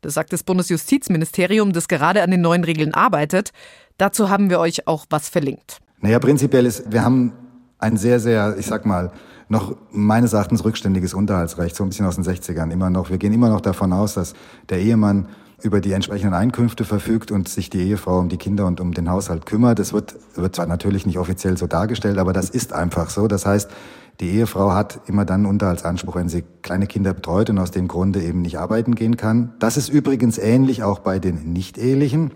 Das 0.00 0.14
sagt 0.14 0.32
das 0.32 0.42
Bundesjustizministerium, 0.42 1.72
das 1.72 1.88
gerade 1.88 2.22
an 2.22 2.30
den 2.30 2.40
neuen 2.40 2.64
Regeln 2.64 2.92
arbeitet. 2.92 3.52
Dazu 3.98 4.30
haben 4.30 4.50
wir 4.50 4.58
euch 4.58 4.88
auch 4.88 5.06
was 5.10 5.28
verlinkt. 5.28 5.78
Naja, 6.00 6.18
prinzipiell 6.18 6.66
ist, 6.66 6.90
wir 6.90 7.04
haben 7.04 7.32
ein 7.78 7.96
sehr, 7.96 8.18
sehr, 8.18 8.56
ich 8.58 8.66
sag 8.66 8.84
mal, 8.84 9.12
noch 9.48 9.76
meines 9.90 10.32
Erachtens 10.32 10.64
rückständiges 10.64 11.14
Unterhaltsrecht, 11.14 11.76
so 11.76 11.84
ein 11.84 11.90
bisschen 11.90 12.06
aus 12.06 12.16
den 12.16 12.24
60ern 12.24 12.72
immer 12.72 12.90
noch. 12.90 13.10
Wir 13.10 13.18
gehen 13.18 13.32
immer 13.32 13.50
noch 13.50 13.60
davon 13.60 13.92
aus, 13.92 14.14
dass 14.14 14.34
der 14.70 14.78
Ehemann 14.80 15.28
über 15.62 15.80
die 15.80 15.92
entsprechenden 15.92 16.34
Einkünfte 16.34 16.84
verfügt 16.84 17.30
und 17.30 17.48
sich 17.48 17.70
die 17.70 17.80
Ehefrau 17.80 18.18
um 18.18 18.28
die 18.28 18.36
Kinder 18.36 18.66
und 18.66 18.80
um 18.80 18.92
den 18.92 19.10
Haushalt 19.10 19.46
kümmert. 19.46 19.78
Das 19.78 19.92
wird, 19.92 20.16
wird 20.34 20.56
zwar 20.56 20.66
natürlich 20.66 21.06
nicht 21.06 21.18
offiziell 21.18 21.56
so 21.56 21.66
dargestellt, 21.66 22.18
aber 22.18 22.32
das 22.32 22.50
ist 22.50 22.72
einfach 22.72 23.10
so. 23.10 23.28
Das 23.28 23.46
heißt, 23.46 23.70
die 24.20 24.30
Ehefrau 24.30 24.72
hat 24.72 25.00
immer 25.06 25.24
dann 25.24 25.46
Unterhaltsanspruch, 25.46 26.16
wenn 26.16 26.28
sie 26.28 26.44
kleine 26.62 26.86
Kinder 26.86 27.14
betreut 27.14 27.50
und 27.50 27.58
aus 27.58 27.70
dem 27.70 27.88
Grunde 27.88 28.22
eben 28.22 28.42
nicht 28.42 28.58
arbeiten 28.58 28.94
gehen 28.94 29.16
kann. 29.16 29.54
Das 29.58 29.76
ist 29.76 29.88
übrigens 29.88 30.38
ähnlich 30.38 30.82
auch 30.82 31.00
bei 31.00 31.18
den 31.18 31.52
nicht-ehelichen 31.52 32.30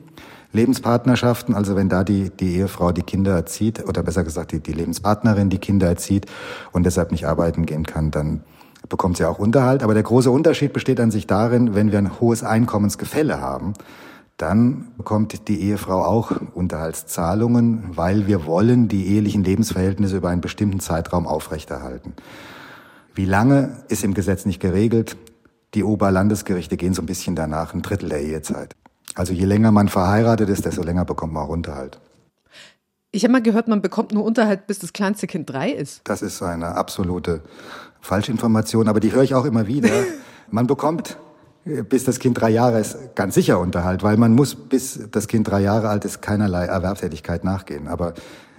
Lebenspartnerschaften. 0.52 1.55
Also 1.55 1.76
wenn 1.76 1.88
da 1.88 2.02
die, 2.02 2.31
die 2.31 2.56
Ehefrau 2.56 2.93
die 2.93 3.02
Kinder 3.02 3.32
erzieht, 3.34 3.87
oder 3.87 4.02
besser 4.02 4.25
gesagt 4.25 4.52
die, 4.52 4.61
die 4.61 4.73
Lebenspartnerin 4.73 5.50
die 5.50 5.58
Kinder 5.58 5.87
erzieht 5.87 6.26
und 6.73 6.84
deshalb 6.84 7.12
nicht 7.12 7.26
arbeiten 7.26 7.67
gehen 7.67 7.84
kann, 7.84 8.11
dann 8.11 8.43
bekommt 8.88 9.17
sie 9.17 9.28
auch 9.28 9.38
Unterhalt. 9.38 9.82
Aber 9.82 9.94
der 9.94 10.02
große 10.02 10.31
Unterschied 10.31 10.73
besteht 10.73 11.00
an 11.00 11.11
sich 11.11 11.26
darin, 11.26 11.75
wenn 11.75 11.93
wir 11.93 11.99
ein 11.99 12.20
hohes 12.20 12.43
Einkommensgefälle 12.43 13.40
haben, 13.40 13.75
dann 14.37 14.88
bekommt 14.99 15.49
die 15.49 15.62
Ehefrau 15.62 16.05
auch 16.05 16.32
Unterhaltszahlungen, 16.55 17.96
weil 17.96 18.26
wir 18.26 18.44
wollen 18.44 18.88
die 18.88 19.06
ehelichen 19.06 19.44
Lebensverhältnisse 19.44 20.19
über 20.19 20.28
einen 20.28 20.42
bestimmten 20.42 20.80
Zeitraum 20.80 21.26
aufrechterhalten. 21.26 22.12
Wie 23.14 23.25
lange 23.25 23.78
ist 23.88 24.04
im 24.04 24.12
Gesetz 24.12 24.45
nicht 24.45 24.61
geregelt. 24.61 25.16
Die 25.73 25.83
Oberlandesgerichte 25.83 26.76
gehen 26.76 26.92
so 26.92 27.00
ein 27.00 27.06
bisschen 27.06 27.35
danach, 27.35 27.73
ein 27.73 27.80
Drittel 27.80 28.11
der 28.11 28.21
Ehezeit. 28.21 28.75
Also 29.14 29.33
je 29.33 29.47
länger 29.47 29.73
man 29.73 29.88
verheiratet 29.88 30.50
ist, 30.50 30.66
desto 30.66 30.83
länger 30.83 31.06
bekommt 31.06 31.33
man 31.33 31.45
auch 31.45 31.49
Unterhalt. 31.49 31.99
Ich 33.12 33.25
habe 33.25 33.33
mal 33.33 33.42
gehört, 33.42 33.68
man 33.68 33.80
bekommt 33.80 34.12
nur 34.12 34.25
Unterhalt, 34.25 34.66
bis 34.66 34.78
das 34.78 34.92
kleinste 34.92 35.26
Kind 35.26 35.49
drei 35.49 35.71
ist. 35.71 36.02
Das 36.04 36.21
ist 36.21 36.42
eine 36.42 36.75
absolute 36.75 37.40
Falschinformation, 38.07 38.89
aber 38.89 39.01
die 39.01 39.13
höre 39.13 39.23
ich 39.23 39.35
auch 39.35 39.45
immer 39.45 39.67
wieder. 39.67 39.91
Man 40.51 40.67
bekommt 40.67 41.19
äh, 41.65 41.83
bis 41.83 42.05
das 42.05 42.19
Kind 42.19 42.41
drei 42.41 42.51
Jahre 42.51 42.81
ist, 42.81 43.15
ganz 43.15 43.35
sicher 43.35 43.59
Unterhalt, 43.59 44.03
weil 44.03 44.17
man 44.17 44.33
muss, 44.33 44.55
bis 44.55 45.01
das 45.11 45.27
Kind 45.27 45.49
drei 45.49 45.61
Jahre 45.61 45.89
alt 45.89 46.05
ist, 46.05 46.23
keinerlei 46.23 46.67
Erwerbstätigkeit 46.67 47.43
nachgehen. 47.43 47.89
Aber 47.89 48.15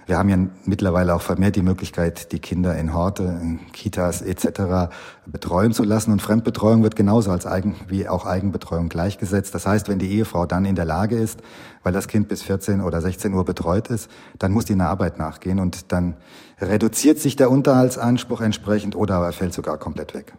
wir 0.08 0.16
haben 0.16 0.30
ja 0.30 0.38
mittlerweile 0.64 1.14
auch 1.14 1.20
vermehrt 1.20 1.54
die 1.56 1.62
Möglichkeit, 1.62 2.32
die 2.32 2.38
Kinder 2.38 2.74
in 2.78 2.94
Horte, 2.94 3.24
in 3.24 3.60
Kitas 3.72 4.22
etc. 4.22 4.90
betreuen 5.26 5.72
zu 5.72 5.84
lassen. 5.84 6.12
Und 6.12 6.22
Fremdbetreuung 6.22 6.82
wird 6.82 6.96
genauso 6.96 7.30
als 7.30 7.44
Eigen, 7.44 7.76
wie 7.88 8.08
auch 8.08 8.24
Eigenbetreuung 8.24 8.88
gleichgesetzt. 8.88 9.54
Das 9.54 9.66
heißt, 9.66 9.86
wenn 9.86 9.98
die 9.98 10.10
Ehefrau 10.10 10.46
dann 10.46 10.64
in 10.64 10.76
der 10.76 10.86
Lage 10.86 11.16
ist, 11.16 11.42
weil 11.82 11.92
das 11.92 12.08
Kind 12.08 12.28
bis 12.28 12.42
14 12.42 12.80
oder 12.80 13.02
16 13.02 13.34
Uhr 13.34 13.44
betreut 13.44 13.88
ist, 13.88 14.10
dann 14.38 14.52
muss 14.52 14.64
die 14.64 14.72
in 14.72 14.78
der 14.78 14.88
Arbeit 14.88 15.18
nachgehen 15.18 15.58
und 15.58 15.92
dann 15.92 16.16
reduziert 16.60 17.18
sich 17.18 17.36
der 17.36 17.50
Unterhaltsanspruch 17.50 18.40
entsprechend 18.40 18.96
oder 18.96 19.16
aber 19.16 19.26
er 19.26 19.32
fällt 19.32 19.54
sogar 19.54 19.78
komplett 19.78 20.14
weg. 20.14 20.34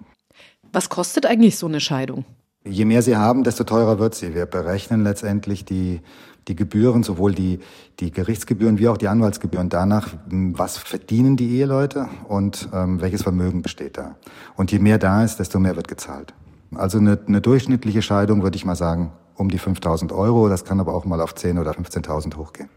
Was 0.71 0.89
kostet 0.89 1.25
eigentlich 1.25 1.57
so 1.57 1.67
eine 1.67 1.79
Scheidung? 1.79 2.25
Je 2.65 2.85
mehr 2.85 3.01
sie 3.01 3.15
haben, 3.15 3.43
desto 3.43 3.63
teurer 3.63 3.99
wird 3.99 4.15
sie. 4.15 4.35
Wir 4.35 4.45
berechnen 4.45 5.03
letztendlich 5.03 5.65
die 5.65 6.01
die 6.49 6.55
Gebühren, 6.55 7.03
sowohl 7.03 7.33
die, 7.33 7.59
die 7.99 8.11
Gerichtsgebühren 8.11 8.79
wie 8.79 8.88
auch 8.88 8.97
die 8.97 9.07
Anwaltsgebühren 9.07 9.69
danach, 9.69 10.09
was 10.25 10.77
verdienen 10.77 11.38
die 11.38 11.57
Eheleute 11.57 12.09
und 12.27 12.69
ähm, 12.73 12.99
welches 13.01 13.23
Vermögen 13.23 13.61
besteht 13.61 13.97
da. 13.97 14.15
Und 14.55 14.71
je 14.71 14.79
mehr 14.79 14.97
da 14.97 15.23
ist, 15.23 15.38
desto 15.38 15.59
mehr 15.59 15.75
wird 15.75 15.88
gezahlt. 15.88 16.33
Also 16.75 16.97
eine, 16.97 17.19
eine 17.27 17.41
durchschnittliche 17.41 18.01
Scheidung 18.01 18.43
würde 18.43 18.57
ich 18.57 18.65
mal 18.65 18.75
sagen 18.75 19.11
um 19.35 19.49
die 19.49 19.59
5000 19.59 20.11
Euro. 20.11 20.49
Das 20.49 20.65
kann 20.65 20.79
aber 20.79 20.93
auch 20.93 21.05
mal 21.05 21.21
auf 21.21 21.33
10.000 21.33 21.61
oder 21.61 21.71
15.000 21.71 22.35
hochgehen. 22.35 22.69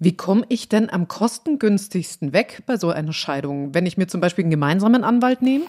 Wie 0.00 0.16
komme 0.16 0.44
ich 0.48 0.68
denn 0.68 0.90
am 0.90 1.08
kostengünstigsten 1.08 2.32
weg 2.32 2.62
bei 2.66 2.76
so 2.76 2.90
einer 2.90 3.12
Scheidung, 3.12 3.74
wenn 3.74 3.84
ich 3.84 3.98
mir 3.98 4.06
zum 4.06 4.20
Beispiel 4.20 4.44
einen 4.44 4.50
gemeinsamen 4.52 5.02
Anwalt 5.02 5.42
nehme? 5.42 5.64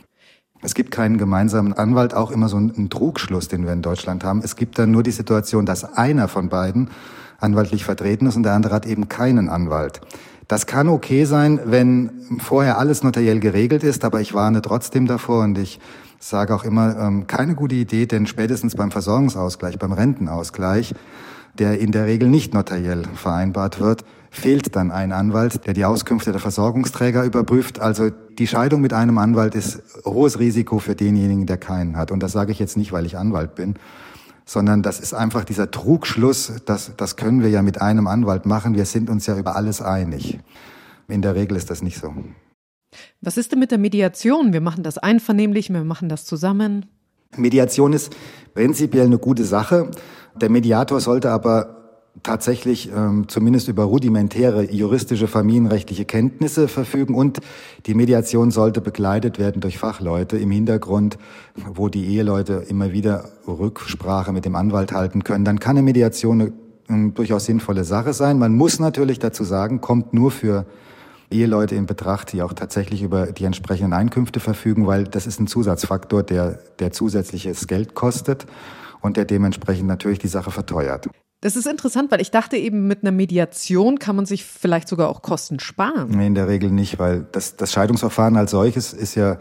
Es 0.62 0.76
gibt 0.76 0.92
keinen 0.92 1.18
gemeinsamen 1.18 1.74
Anwalt, 1.74 2.14
auch 2.14 2.30
immer 2.30 2.48
so 2.48 2.58
einen 2.58 2.92
Trugschluss, 2.92 3.48
den 3.48 3.66
wir 3.66 3.74
in 3.74 3.82
Deutschland 3.82 4.24
haben. 4.24 4.42
Es 4.44 4.56
gibt 4.56 4.78
dann 4.78 4.92
nur 4.92 5.02
die 5.02 5.12
Situation, 5.12 5.66
dass 5.66 5.84
einer 5.98 6.28
von 6.28 6.50
beiden 6.50 6.92
anwaltlich 7.40 7.86
vertreten 7.86 8.28
ist 8.28 8.36
und 8.36 8.44
der 8.44 8.54
andere 8.54 8.76
hat 8.76 8.86
eben 8.86 9.10
keinen 9.10 9.50
Anwalt. 9.50 10.02
Das 10.48 10.68
kann 10.68 10.90
okay 10.90 11.26
sein, 11.26 11.60
wenn 11.66 12.12
vorher 12.40 12.78
alles 12.78 13.04
notariell 13.04 13.40
geregelt 13.40 13.84
ist, 13.84 14.06
aber 14.06 14.22
ich 14.22 14.36
warne 14.36 14.62
trotzdem 14.62 15.08
davor 15.08 15.44
und 15.44 15.58
ich 15.58 15.80
sage 16.20 16.54
auch 16.54 16.66
immer, 16.66 17.00
ähm, 17.00 17.26
keine 17.26 17.56
gute 17.56 17.76
Idee, 17.76 18.06
denn 18.06 18.28
spätestens 18.28 18.76
beim 18.76 18.92
Versorgungsausgleich, 18.92 19.80
beim 19.80 19.94
Rentenausgleich, 19.94 20.94
der 21.58 21.80
in 21.80 21.92
der 21.92 22.06
Regel 22.06 22.30
nicht 22.30 22.54
notariell 22.54 23.04
vereinbart 23.16 23.80
wird, 23.80 24.04
fehlt 24.32 24.76
dann 24.76 24.92
ein 24.92 25.12
Anwalt, 25.12 25.66
der 25.66 25.74
die 25.74 25.86
Auskünfte 25.86 26.32
der 26.32 26.40
Versorgungsträger 26.40 27.24
überprüft. 27.24 27.80
Also 27.80 28.10
die 28.10 28.48
Scheidung 28.48 28.82
mit 28.82 28.94
einem 28.94 29.18
Anwalt 29.18 29.56
ist 29.56 29.82
hohes 30.06 30.40
Risiko 30.40 30.80
für 30.80 30.96
denjenigen, 30.96 31.46
der 31.46 31.58
keinen 31.58 31.98
hat. 31.98 32.12
Und 32.12 32.22
das 32.22 32.32
sage 32.32 32.52
ich 32.52 32.60
jetzt 32.60 32.78
nicht, 32.78 32.92
weil 32.92 33.06
ich 33.06 33.18
Anwalt 33.18 33.56
bin, 33.56 33.76
sondern 34.46 34.82
das 34.82 35.00
ist 35.00 35.14
einfach 35.14 35.46
dieser 35.46 35.72
Trugschluss, 35.72 36.54
das, 36.66 36.92
das 36.98 37.16
können 37.16 37.42
wir 37.42 37.50
ja 37.50 37.62
mit 37.62 37.82
einem 37.82 38.08
Anwalt 38.08 38.46
machen. 38.46 38.76
Wir 38.76 38.86
sind 38.86 39.10
uns 39.10 39.28
ja 39.28 39.38
über 39.38 39.56
alles 39.56 39.82
einig. 39.82 40.40
In 41.08 41.22
der 41.22 41.36
Regel 41.36 41.58
ist 41.58 41.70
das 41.70 41.82
nicht 41.82 42.00
so. 42.00 42.14
Was 43.22 43.38
ist 43.38 43.52
denn 43.52 43.60
mit 43.60 43.72
der 43.72 43.78
Mediation? 43.78 44.54
Wir 44.54 44.62
machen 44.62 44.84
das 44.84 44.98
einvernehmlich, 44.98 45.70
wir 45.70 45.84
machen 45.84 46.10
das 46.10 46.26
zusammen. 46.26 46.86
Mediation 47.38 47.94
ist 47.94 48.16
prinzipiell 48.54 49.06
eine 49.06 49.20
gute 49.20 49.44
Sache. 49.44 49.92
Der 50.36 50.50
Mediator 50.50 51.00
sollte 51.00 51.32
aber 51.32 51.79
tatsächlich 52.24 52.92
ähm, 52.96 53.28
zumindest 53.28 53.68
über 53.68 53.84
rudimentäre 53.84 54.72
juristische 54.72 55.28
familienrechtliche 55.28 56.06
Kenntnisse 56.06 56.68
verfügen 56.68 57.16
und 57.16 57.40
die 57.86 57.94
Mediation 57.94 58.52
sollte 58.52 58.82
begleitet 58.82 59.40
werden 59.40 59.62
durch 59.62 59.78
Fachleute 59.78 60.38
im 60.38 60.52
Hintergrund, 60.52 61.18
wo 61.56 61.90
die 61.90 62.06
Eheleute 62.08 62.66
immer 62.68 62.92
wieder 62.92 63.30
Rücksprache 63.48 64.32
mit 64.32 64.46
dem 64.46 64.56
Anwalt 64.56 64.92
halten 64.92 65.24
können. 65.24 65.46
Dann 65.46 65.60
kann 65.60 65.78
eine 65.78 65.84
Mediation 65.84 66.42
eine, 66.42 66.54
eine 66.88 67.12
durchaus 67.12 67.46
sinnvolle 67.46 67.84
Sache 67.84 68.14
sein. 68.14 68.40
Man 68.40 68.56
muss 68.56 68.80
natürlich 68.80 69.20
dazu 69.20 69.44
sagen, 69.44 69.82
kommt 69.82 70.14
nur 70.14 70.32
für 70.32 70.66
Eheleute 71.32 71.76
in 71.76 71.86
Betracht, 71.86 72.34
die 72.34 72.42
auch 72.42 72.54
tatsächlich 72.54 73.04
über 73.04 73.28
die 73.28 73.44
entsprechenden 73.44 73.94
Einkünfte 73.94 74.40
verfügen, 74.40 74.88
weil 74.88 75.04
das 75.04 75.28
ist 75.28 75.40
ein 75.40 75.48
Zusatzfaktor, 75.48 76.24
der, 76.24 76.60
der 76.80 76.92
zusätzliches 76.92 77.68
Geld 77.68 77.94
kostet 77.94 78.48
und 79.02 79.16
der 79.16 79.26
dementsprechend 79.26 79.88
natürlich 79.88 80.20
die 80.20 80.28
Sache 80.28 80.52
verteuert. 80.52 81.08
Das 81.42 81.56
ist 81.56 81.68
interessant, 81.68 82.12
weil 82.12 82.20
ich 82.20 82.32
dachte 82.32 82.58
eben, 82.58 82.88
mit 82.88 83.02
einer 83.02 83.12
Mediation 83.12 83.98
kann 83.98 84.16
man 84.16 84.26
sich 84.26 84.44
vielleicht 84.44 84.90
sogar 84.90 85.10
auch 85.10 85.22
Kosten 85.22 85.60
sparen. 85.60 86.10
Nee, 86.10 86.28
in 86.28 86.36
der 86.36 86.50
Regel 86.50 86.70
nicht, 86.70 87.00
weil 87.00 87.26
das, 87.32 87.56
das 87.56 87.72
Scheidungsverfahren 87.72 88.36
als 88.36 88.52
solches 88.52 88.92
ist 88.94 89.16
ja 89.16 89.38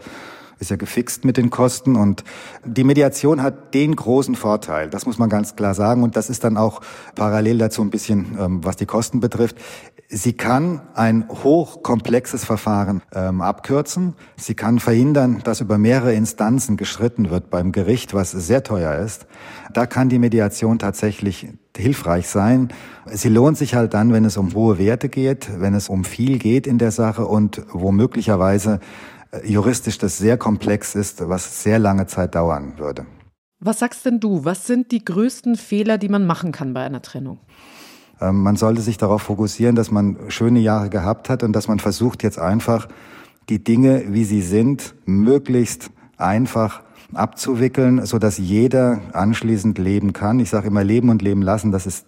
ist 0.59 0.71
ja 0.71 0.75
gefixt 0.75 1.23
mit 1.23 1.37
den 1.37 1.49
Kosten 1.49 1.95
und 1.95 2.23
die 2.65 2.83
Mediation 2.83 3.41
hat 3.41 3.73
den 3.73 3.95
großen 3.95 4.35
Vorteil, 4.35 4.89
das 4.89 5.05
muss 5.05 5.17
man 5.17 5.29
ganz 5.29 5.55
klar 5.55 5.73
sagen 5.73 6.03
und 6.03 6.17
das 6.17 6.29
ist 6.29 6.43
dann 6.43 6.57
auch 6.57 6.81
parallel 7.15 7.57
dazu 7.57 7.81
ein 7.81 7.89
bisschen, 7.89 8.37
ähm, 8.37 8.63
was 8.63 8.75
die 8.75 8.85
Kosten 8.85 9.21
betrifft. 9.21 9.57
Sie 10.09 10.33
kann 10.33 10.81
ein 10.95 11.29
hochkomplexes 11.29 12.43
Verfahren 12.43 13.01
ähm, 13.13 13.41
abkürzen. 13.41 14.15
Sie 14.37 14.55
kann 14.55 14.79
verhindern, 14.79 15.41
dass 15.43 15.61
über 15.61 15.77
mehrere 15.77 16.13
Instanzen 16.13 16.77
gestritten 16.77 17.29
wird 17.29 17.49
beim 17.49 17.71
Gericht, 17.71 18.13
was 18.13 18.31
sehr 18.31 18.63
teuer 18.63 18.95
ist. 18.95 19.27
Da 19.71 19.85
kann 19.85 20.09
die 20.09 20.19
Mediation 20.19 20.79
tatsächlich 20.79 21.47
hilfreich 21.79 22.27
sein. 22.27 22.69
Sie 23.05 23.29
lohnt 23.29 23.57
sich 23.57 23.75
halt 23.75 23.93
dann, 23.93 24.13
wenn 24.13 24.25
es 24.25 24.37
um 24.37 24.53
hohe 24.53 24.77
Werte 24.77 25.09
geht, 25.09 25.49
wenn 25.59 25.73
es 25.73 25.89
um 25.89 26.03
viel 26.03 26.37
geht 26.37 26.67
in 26.67 26.77
der 26.77 26.91
Sache 26.91 27.25
und 27.25 27.63
womöglicherweise 27.71 28.79
äh, 29.31 29.47
juristisch 29.47 29.97
das 29.97 30.17
sehr 30.17 30.37
komplex 30.37 30.95
ist, 30.95 31.27
was 31.27 31.63
sehr 31.63 31.79
lange 31.79 32.07
Zeit 32.07 32.35
dauern 32.35 32.73
würde. 32.77 33.05
Was 33.59 33.79
sagst 33.79 34.05
denn 34.05 34.19
du? 34.19 34.45
Was 34.45 34.67
sind 34.67 34.91
die 34.91 35.03
größten 35.03 35.55
Fehler, 35.55 35.97
die 35.97 36.09
man 36.09 36.25
machen 36.25 36.51
kann 36.51 36.73
bei 36.73 36.83
einer 36.83 37.01
Trennung? 37.01 37.39
Ähm, 38.21 38.41
man 38.41 38.55
sollte 38.55 38.81
sich 38.81 38.97
darauf 38.97 39.23
fokussieren, 39.23 39.75
dass 39.75 39.91
man 39.91 40.17
schöne 40.29 40.59
Jahre 40.59 40.89
gehabt 40.89 41.29
hat 41.29 41.43
und 41.43 41.53
dass 41.53 41.67
man 41.67 41.79
versucht 41.79 42.23
jetzt 42.23 42.39
einfach 42.39 42.87
die 43.49 43.63
Dinge, 43.63 44.05
wie 44.09 44.25
sie 44.25 44.41
sind, 44.41 44.95
möglichst 45.05 45.89
einfach 46.17 46.83
abzuwickeln, 47.13 48.05
so 48.05 48.19
dass 48.19 48.37
jeder 48.37 49.01
anschließend 49.13 49.77
leben 49.77 50.13
kann. 50.13 50.39
Ich 50.39 50.49
sage 50.49 50.67
immer 50.67 50.83
leben 50.83 51.09
und 51.09 51.21
leben 51.21 51.41
lassen, 51.41 51.71
das 51.71 51.85
ist 51.85 52.07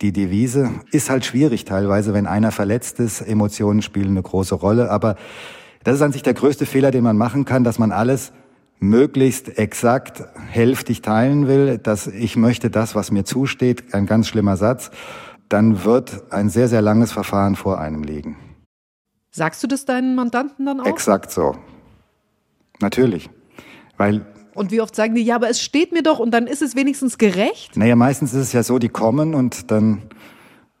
die 0.00 0.12
Devise. 0.12 0.70
Ist 0.90 1.10
halt 1.10 1.24
schwierig 1.24 1.64
teilweise, 1.64 2.12
wenn 2.14 2.26
einer 2.26 2.52
verletzt 2.52 3.00
ist. 3.00 3.20
Emotionen 3.20 3.82
spielen 3.82 4.10
eine 4.10 4.22
große 4.22 4.54
Rolle, 4.54 4.90
aber 4.90 5.16
das 5.84 5.96
ist 5.96 6.02
an 6.02 6.12
sich 6.12 6.22
der 6.22 6.34
größte 6.34 6.66
Fehler, 6.66 6.90
den 6.90 7.04
man 7.04 7.16
machen 7.16 7.44
kann, 7.44 7.64
dass 7.64 7.78
man 7.78 7.92
alles 7.92 8.32
möglichst 8.78 9.58
exakt 9.58 10.24
hälftig 10.50 11.00
teilen 11.00 11.48
will, 11.48 11.78
dass 11.78 12.06
ich 12.06 12.36
möchte 12.36 12.68
das, 12.68 12.94
was 12.94 13.10
mir 13.10 13.24
zusteht, 13.24 13.94
ein 13.94 14.06
ganz 14.06 14.28
schlimmer 14.28 14.56
Satz 14.56 14.90
dann 15.48 15.84
wird 15.84 16.32
ein 16.32 16.48
sehr, 16.48 16.68
sehr 16.68 16.82
langes 16.82 17.12
Verfahren 17.12 17.56
vor 17.56 17.78
einem 17.78 18.02
liegen. 18.02 18.36
Sagst 19.30 19.62
du 19.62 19.66
das 19.66 19.84
deinen 19.84 20.14
Mandanten 20.14 20.66
dann 20.66 20.80
auch? 20.80 20.86
Exakt 20.86 21.30
so. 21.30 21.56
Natürlich. 22.80 23.30
Weil 23.96 24.26
und 24.56 24.70
wie 24.70 24.80
oft 24.80 24.96
sagen 24.96 25.14
die, 25.14 25.22
ja, 25.22 25.36
aber 25.36 25.50
es 25.50 25.60
steht 25.60 25.92
mir 25.92 26.02
doch 26.02 26.18
und 26.18 26.30
dann 26.30 26.46
ist 26.46 26.62
es 26.62 26.74
wenigstens 26.74 27.18
gerecht? 27.18 27.76
Naja, 27.76 27.94
meistens 27.94 28.32
ist 28.32 28.40
es 28.40 28.52
ja 28.54 28.62
so, 28.62 28.78
die 28.78 28.88
kommen 28.88 29.34
und 29.34 29.70
dann, 29.70 30.02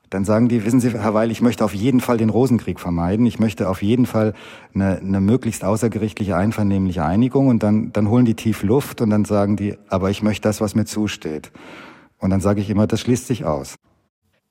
dann 0.08 0.24
sagen 0.24 0.48
die, 0.48 0.64
wissen 0.64 0.80
Sie, 0.80 0.90
Herr 0.92 1.12
Weil, 1.12 1.30
ich 1.30 1.42
möchte 1.42 1.62
auf 1.62 1.74
jeden 1.74 2.00
Fall 2.00 2.16
den 2.16 2.30
Rosenkrieg 2.30 2.80
vermeiden. 2.80 3.26
Ich 3.26 3.38
möchte 3.38 3.68
auf 3.68 3.82
jeden 3.82 4.06
Fall 4.06 4.32
eine, 4.74 4.96
eine 4.96 5.20
möglichst 5.20 5.62
außergerichtliche, 5.62 6.34
einvernehmliche 6.34 7.04
Einigung 7.04 7.48
und 7.48 7.62
dann, 7.62 7.92
dann 7.92 8.08
holen 8.08 8.24
die 8.24 8.34
tief 8.34 8.62
Luft 8.62 9.02
und 9.02 9.10
dann 9.10 9.26
sagen 9.26 9.56
die, 9.56 9.76
aber 9.90 10.08
ich 10.08 10.22
möchte 10.22 10.48
das, 10.48 10.62
was 10.62 10.74
mir 10.74 10.86
zusteht. 10.86 11.52
Und 12.16 12.30
dann 12.30 12.40
sage 12.40 12.62
ich 12.62 12.70
immer, 12.70 12.86
das 12.86 13.02
schließt 13.02 13.26
sich 13.26 13.44
aus. 13.44 13.74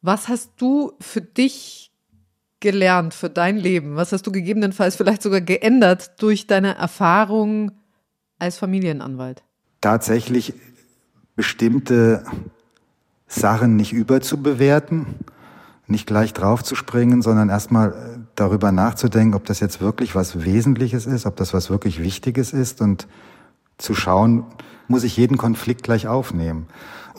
Was 0.04 0.28
hast 0.28 0.52
du 0.58 0.92
für 1.00 1.22
dich 1.22 1.92
gelernt, 2.60 3.16
für 3.16 3.32
dein 3.32 3.58
Leben? 3.58 3.96
Was 3.96 4.12
hast 4.12 4.28
du 4.28 4.32
gegebenenfalls 4.32 4.96
vielleicht 4.96 5.24
sogar 5.24 5.42
geändert 5.42 6.22
durch 6.22 6.46
deine 6.46 6.76
Erfahrung 6.76 7.72
als 8.40 8.58
Familienanwalt? 8.58 9.44
Tatsächlich 9.82 10.54
bestimmte 11.36 12.24
Sachen 13.28 13.76
nicht 13.76 13.94
überzubewerten, 13.94 15.06
nicht 15.88 16.08
gleich 16.08 16.34
draufzuspringen, 16.34 17.22
sondern 17.22 17.50
erstmal 17.50 18.26
darüber 18.36 18.72
nachzudenken, 18.72 19.36
ob 19.36 19.46
das 19.46 19.60
jetzt 19.60 19.82
wirklich 19.82 20.16
was 20.16 20.44
Wesentliches 20.44 21.06
ist, 21.06 21.26
ob 21.26 21.36
das 21.36 21.54
was 21.54 21.70
wirklich 21.70 22.02
Wichtiges 22.02 22.54
ist 22.54 22.82
und 22.82 23.08
zu 23.78 23.94
schauen, 23.94 24.46
muss 24.88 25.04
ich 25.04 25.18
jeden 25.18 25.38
Konflikt 25.38 25.84
gleich 25.84 26.08
aufnehmen? 26.08 26.68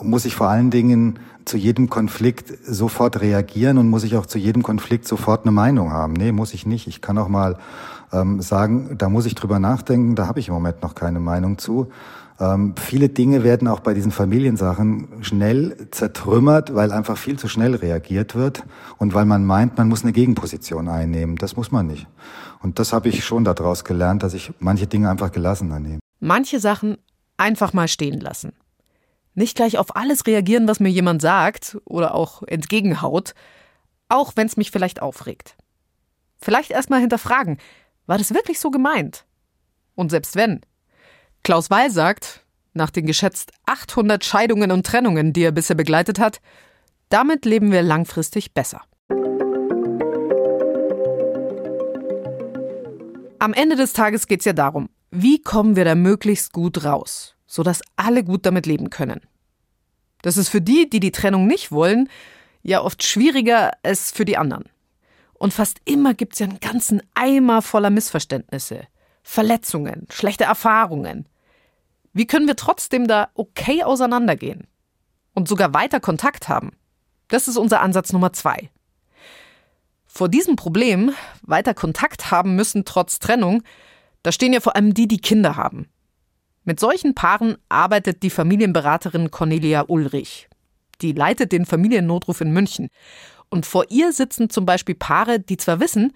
Muss 0.01 0.25
ich 0.25 0.35
vor 0.35 0.47
allen 0.47 0.69
Dingen 0.69 1.19
zu 1.45 1.57
jedem 1.57 1.89
Konflikt 1.89 2.53
sofort 2.65 3.21
reagieren 3.21 3.77
und 3.77 3.89
muss 3.89 4.03
ich 4.03 4.15
auch 4.15 4.25
zu 4.25 4.37
jedem 4.37 4.63
Konflikt 4.63 5.07
sofort 5.07 5.43
eine 5.43 5.51
Meinung 5.51 5.91
haben? 5.91 6.13
Nee, 6.13 6.31
muss 6.31 6.53
ich 6.53 6.65
nicht. 6.65 6.87
Ich 6.87 7.01
kann 7.01 7.17
auch 7.17 7.29
mal 7.29 7.57
ähm, 8.11 8.41
sagen, 8.41 8.97
da 8.97 9.09
muss 9.09 9.25
ich 9.25 9.35
drüber 9.35 9.59
nachdenken, 9.59 10.15
da 10.15 10.27
habe 10.27 10.39
ich 10.39 10.47
im 10.47 10.53
Moment 10.53 10.81
noch 10.81 10.95
keine 10.95 11.19
Meinung 11.19 11.57
zu. 11.57 11.89
Ähm, 12.39 12.75
viele 12.77 13.09
Dinge 13.09 13.43
werden 13.43 13.67
auch 13.67 13.79
bei 13.79 13.93
diesen 13.93 14.11
Familiensachen 14.11 15.07
schnell 15.21 15.87
zertrümmert, 15.91 16.75
weil 16.75 16.91
einfach 16.91 17.17
viel 17.17 17.39
zu 17.39 17.47
schnell 17.47 17.75
reagiert 17.75 18.35
wird 18.35 18.63
und 18.97 19.13
weil 19.13 19.25
man 19.25 19.43
meint, 19.43 19.77
man 19.77 19.87
muss 19.87 20.03
eine 20.03 20.13
Gegenposition 20.13 20.87
einnehmen. 20.87 21.35
Das 21.37 21.55
muss 21.55 21.71
man 21.71 21.87
nicht. 21.87 22.07
Und 22.61 22.79
das 22.79 22.93
habe 22.93 23.09
ich 23.09 23.25
schon 23.25 23.43
daraus 23.43 23.83
gelernt, 23.83 24.23
dass 24.23 24.33
ich 24.33 24.51
manche 24.59 24.87
Dinge 24.87 25.09
einfach 25.09 25.31
gelassener 25.31 25.79
nehme. 25.79 25.99
Manche 26.19 26.59
Sachen 26.59 26.97
einfach 27.37 27.73
mal 27.73 27.87
stehen 27.87 28.19
lassen. 28.19 28.53
Nicht 29.33 29.55
gleich 29.55 29.77
auf 29.77 29.95
alles 29.95 30.25
reagieren, 30.25 30.67
was 30.67 30.79
mir 30.79 30.89
jemand 30.89 31.21
sagt 31.21 31.77
oder 31.85 32.15
auch 32.15 32.43
entgegenhaut, 32.43 33.33
auch 34.09 34.33
wenn 34.35 34.47
es 34.47 34.57
mich 34.57 34.71
vielleicht 34.71 35.01
aufregt. 35.01 35.55
Vielleicht 36.39 36.71
erstmal 36.71 37.01
hinterfragen, 37.01 37.57
war 38.07 38.17
das 38.17 38.33
wirklich 38.33 38.59
so 38.59 38.71
gemeint? 38.71 39.25
Und 39.95 40.09
selbst 40.09 40.35
wenn. 40.35 40.61
Klaus 41.43 41.69
Weil 41.69 41.91
sagt, 41.91 42.43
nach 42.73 42.89
den 42.89 43.05
geschätzt 43.05 43.51
800 43.67 44.25
Scheidungen 44.25 44.71
und 44.71 44.85
Trennungen, 44.85 45.33
die 45.33 45.43
er 45.43 45.51
bisher 45.51 45.75
begleitet 45.75 46.17
hat, 46.17 46.41
damit 47.09 47.45
leben 47.45 47.71
wir 47.71 47.83
langfristig 47.83 48.53
besser. 48.53 48.81
Am 53.39 53.53
Ende 53.53 53.75
des 53.75 53.93
Tages 53.93 54.25
geht 54.27 54.39
es 54.39 54.45
ja 54.45 54.53
darum, 54.53 54.89
wie 55.11 55.39
kommen 55.39 55.75
wir 55.75 55.85
da 55.85 55.93
möglichst 55.93 56.53
gut 56.53 56.83
raus? 56.83 57.37
sodass 57.47 57.81
alle 57.95 58.23
gut 58.23 58.45
damit 58.45 58.65
leben 58.65 58.89
können. 58.89 59.21
Das 60.21 60.37
ist 60.37 60.49
für 60.49 60.61
die, 60.61 60.89
die 60.89 60.99
die 60.99 61.11
Trennung 61.11 61.47
nicht 61.47 61.71
wollen, 61.71 62.09
ja 62.61 62.81
oft 62.81 63.03
schwieriger 63.03 63.71
als 63.81 64.11
für 64.11 64.25
die 64.25 64.37
anderen. 64.37 64.65
Und 65.39 65.53
fast 65.53 65.79
immer 65.85 66.13
gibt 66.13 66.33
es 66.33 66.39
ja 66.39 66.47
einen 66.47 66.59
ganzen 66.59 67.01
Eimer 67.13 67.61
voller 67.61 67.89
Missverständnisse, 67.89 68.87
Verletzungen, 69.23 70.07
schlechte 70.11 70.45
Erfahrungen. 70.45 71.27
Wie 72.13 72.25
können 72.25 72.47
wir 72.47 72.55
trotzdem 72.55 73.07
da 73.07 73.29
okay 73.35 73.83
auseinandergehen 73.83 74.67
und 75.33 75.47
sogar 75.47 75.73
weiter 75.73 75.99
Kontakt 75.99 76.49
haben? 76.49 76.71
Das 77.27 77.47
ist 77.47 77.57
unser 77.57 77.81
Ansatz 77.81 78.13
Nummer 78.13 78.33
zwei. 78.33 78.69
Vor 80.07 80.29
diesem 80.29 80.55
Problem, 80.55 81.13
weiter 81.43 81.75
Kontakt 81.75 82.31
haben 82.31 82.55
müssen 82.55 82.85
trotz 82.85 83.19
Trennung, 83.19 83.61
da 84.23 84.31
stehen 84.31 84.53
ja 84.53 84.61
vor 84.61 84.75
allem 84.75 84.93
die, 84.93 85.07
die 85.07 85.19
Kinder 85.19 85.55
haben. 85.55 85.87
Mit 86.63 86.79
solchen 86.79 87.13
Paaren 87.13 87.57
arbeitet 87.69 88.23
die 88.23 88.29
Familienberaterin 88.29 89.29
Cornelia 89.29 89.85
Ulrich. 89.87 90.49
Die 91.01 91.11
leitet 91.11 91.51
den 91.51 91.65
Familiennotruf 91.65 92.41
in 92.41 92.51
München. 92.51 92.89
Und 93.49 93.65
vor 93.65 93.85
ihr 93.89 94.11
sitzen 94.11 94.49
zum 94.49 94.65
Beispiel 94.65 94.95
Paare, 94.95 95.39
die 95.39 95.57
zwar 95.57 95.79
wissen, 95.79 96.13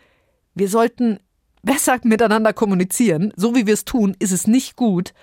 wir 0.54 0.68
sollten 0.68 1.20
besser 1.64 2.00
miteinander 2.04 2.54
kommunizieren, 2.54 3.34
so 3.36 3.56
wie 3.56 3.68
wir 3.68 3.74
es 3.74 3.86
tun, 3.86 4.16
ist 4.20 4.32
es 4.32 4.48
nicht 4.48 4.76
gut, 4.76 5.14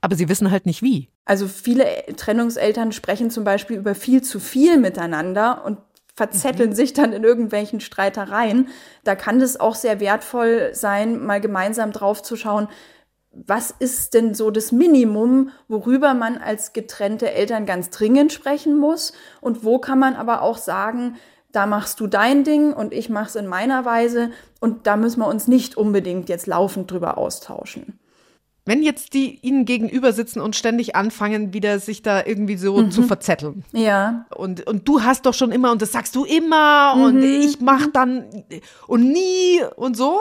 aber 0.00 0.16
sie 0.16 0.28
wissen 0.28 0.50
halt 0.50 0.66
nicht 0.66 0.82
wie. 0.82 1.08
Also 1.24 1.46
viele 1.46 1.86
Trennungseltern 2.16 2.92
sprechen 2.92 3.30
zum 3.30 3.44
Beispiel 3.44 3.76
über 3.76 3.94
viel 3.94 4.22
zu 4.22 4.40
viel 4.40 4.78
miteinander 4.78 5.64
und 5.64 5.78
verzetteln 6.16 6.70
mhm. 6.70 6.74
sich 6.74 6.92
dann 6.92 7.12
in 7.12 7.24
irgendwelchen 7.24 7.80
Streitereien. 7.80 8.68
Da 9.04 9.14
kann 9.14 9.40
es 9.40 9.58
auch 9.58 9.74
sehr 9.74 10.00
wertvoll 10.00 10.70
sein, 10.72 11.24
mal 11.24 11.40
gemeinsam 11.40 11.92
drauf 11.92 12.22
zu 12.22 12.36
schauen, 12.36 12.68
was 13.32 13.70
ist 13.70 14.14
denn 14.14 14.34
so 14.34 14.50
das 14.50 14.72
Minimum, 14.72 15.50
worüber 15.68 16.14
man 16.14 16.36
als 16.38 16.72
getrennte 16.72 17.30
Eltern 17.30 17.64
ganz 17.64 17.90
dringend 17.90 18.32
sprechen 18.32 18.76
muss 18.76 19.12
und 19.40 19.64
wo 19.64 19.78
kann 19.78 20.00
man 20.00 20.16
aber 20.16 20.42
auch 20.42 20.58
sagen, 20.58 21.16
da 21.52 21.66
machst 21.66 22.00
du 22.00 22.06
dein 22.06 22.44
Ding 22.44 22.72
und 22.72 22.92
ich 22.92 23.08
mach's 23.08 23.34
in 23.34 23.46
meiner 23.46 23.84
Weise 23.84 24.30
und 24.60 24.86
da 24.86 24.96
müssen 24.96 25.20
wir 25.20 25.26
uns 25.26 25.48
nicht 25.48 25.76
unbedingt 25.76 26.28
jetzt 26.28 26.46
laufend 26.46 26.90
drüber 26.90 27.18
austauschen. 27.18 27.98
Wenn 28.66 28.82
jetzt 28.82 29.14
die 29.14 29.38
ihnen 29.40 29.64
gegenüber 29.64 30.12
sitzen 30.12 30.40
und 30.40 30.54
ständig 30.54 30.94
anfangen, 30.94 31.52
wieder 31.52 31.78
sich 31.78 32.02
da 32.02 32.24
irgendwie 32.24 32.56
so 32.56 32.76
mhm. 32.76 32.90
zu 32.90 33.02
verzetteln. 33.02 33.64
Ja. 33.72 34.26
Und, 34.34 34.66
und 34.66 34.86
du 34.86 35.02
hast 35.02 35.26
doch 35.26 35.34
schon 35.34 35.50
immer 35.50 35.72
und 35.72 35.82
das 35.82 35.92
sagst 35.92 36.14
du 36.14 36.24
immer 36.24 36.94
mhm. 36.94 37.02
und 37.02 37.22
ich 37.22 37.60
mach 37.60 37.86
dann 37.92 38.26
und 38.86 39.10
nie 39.10 39.62
und 39.76 39.96
so. 39.96 40.20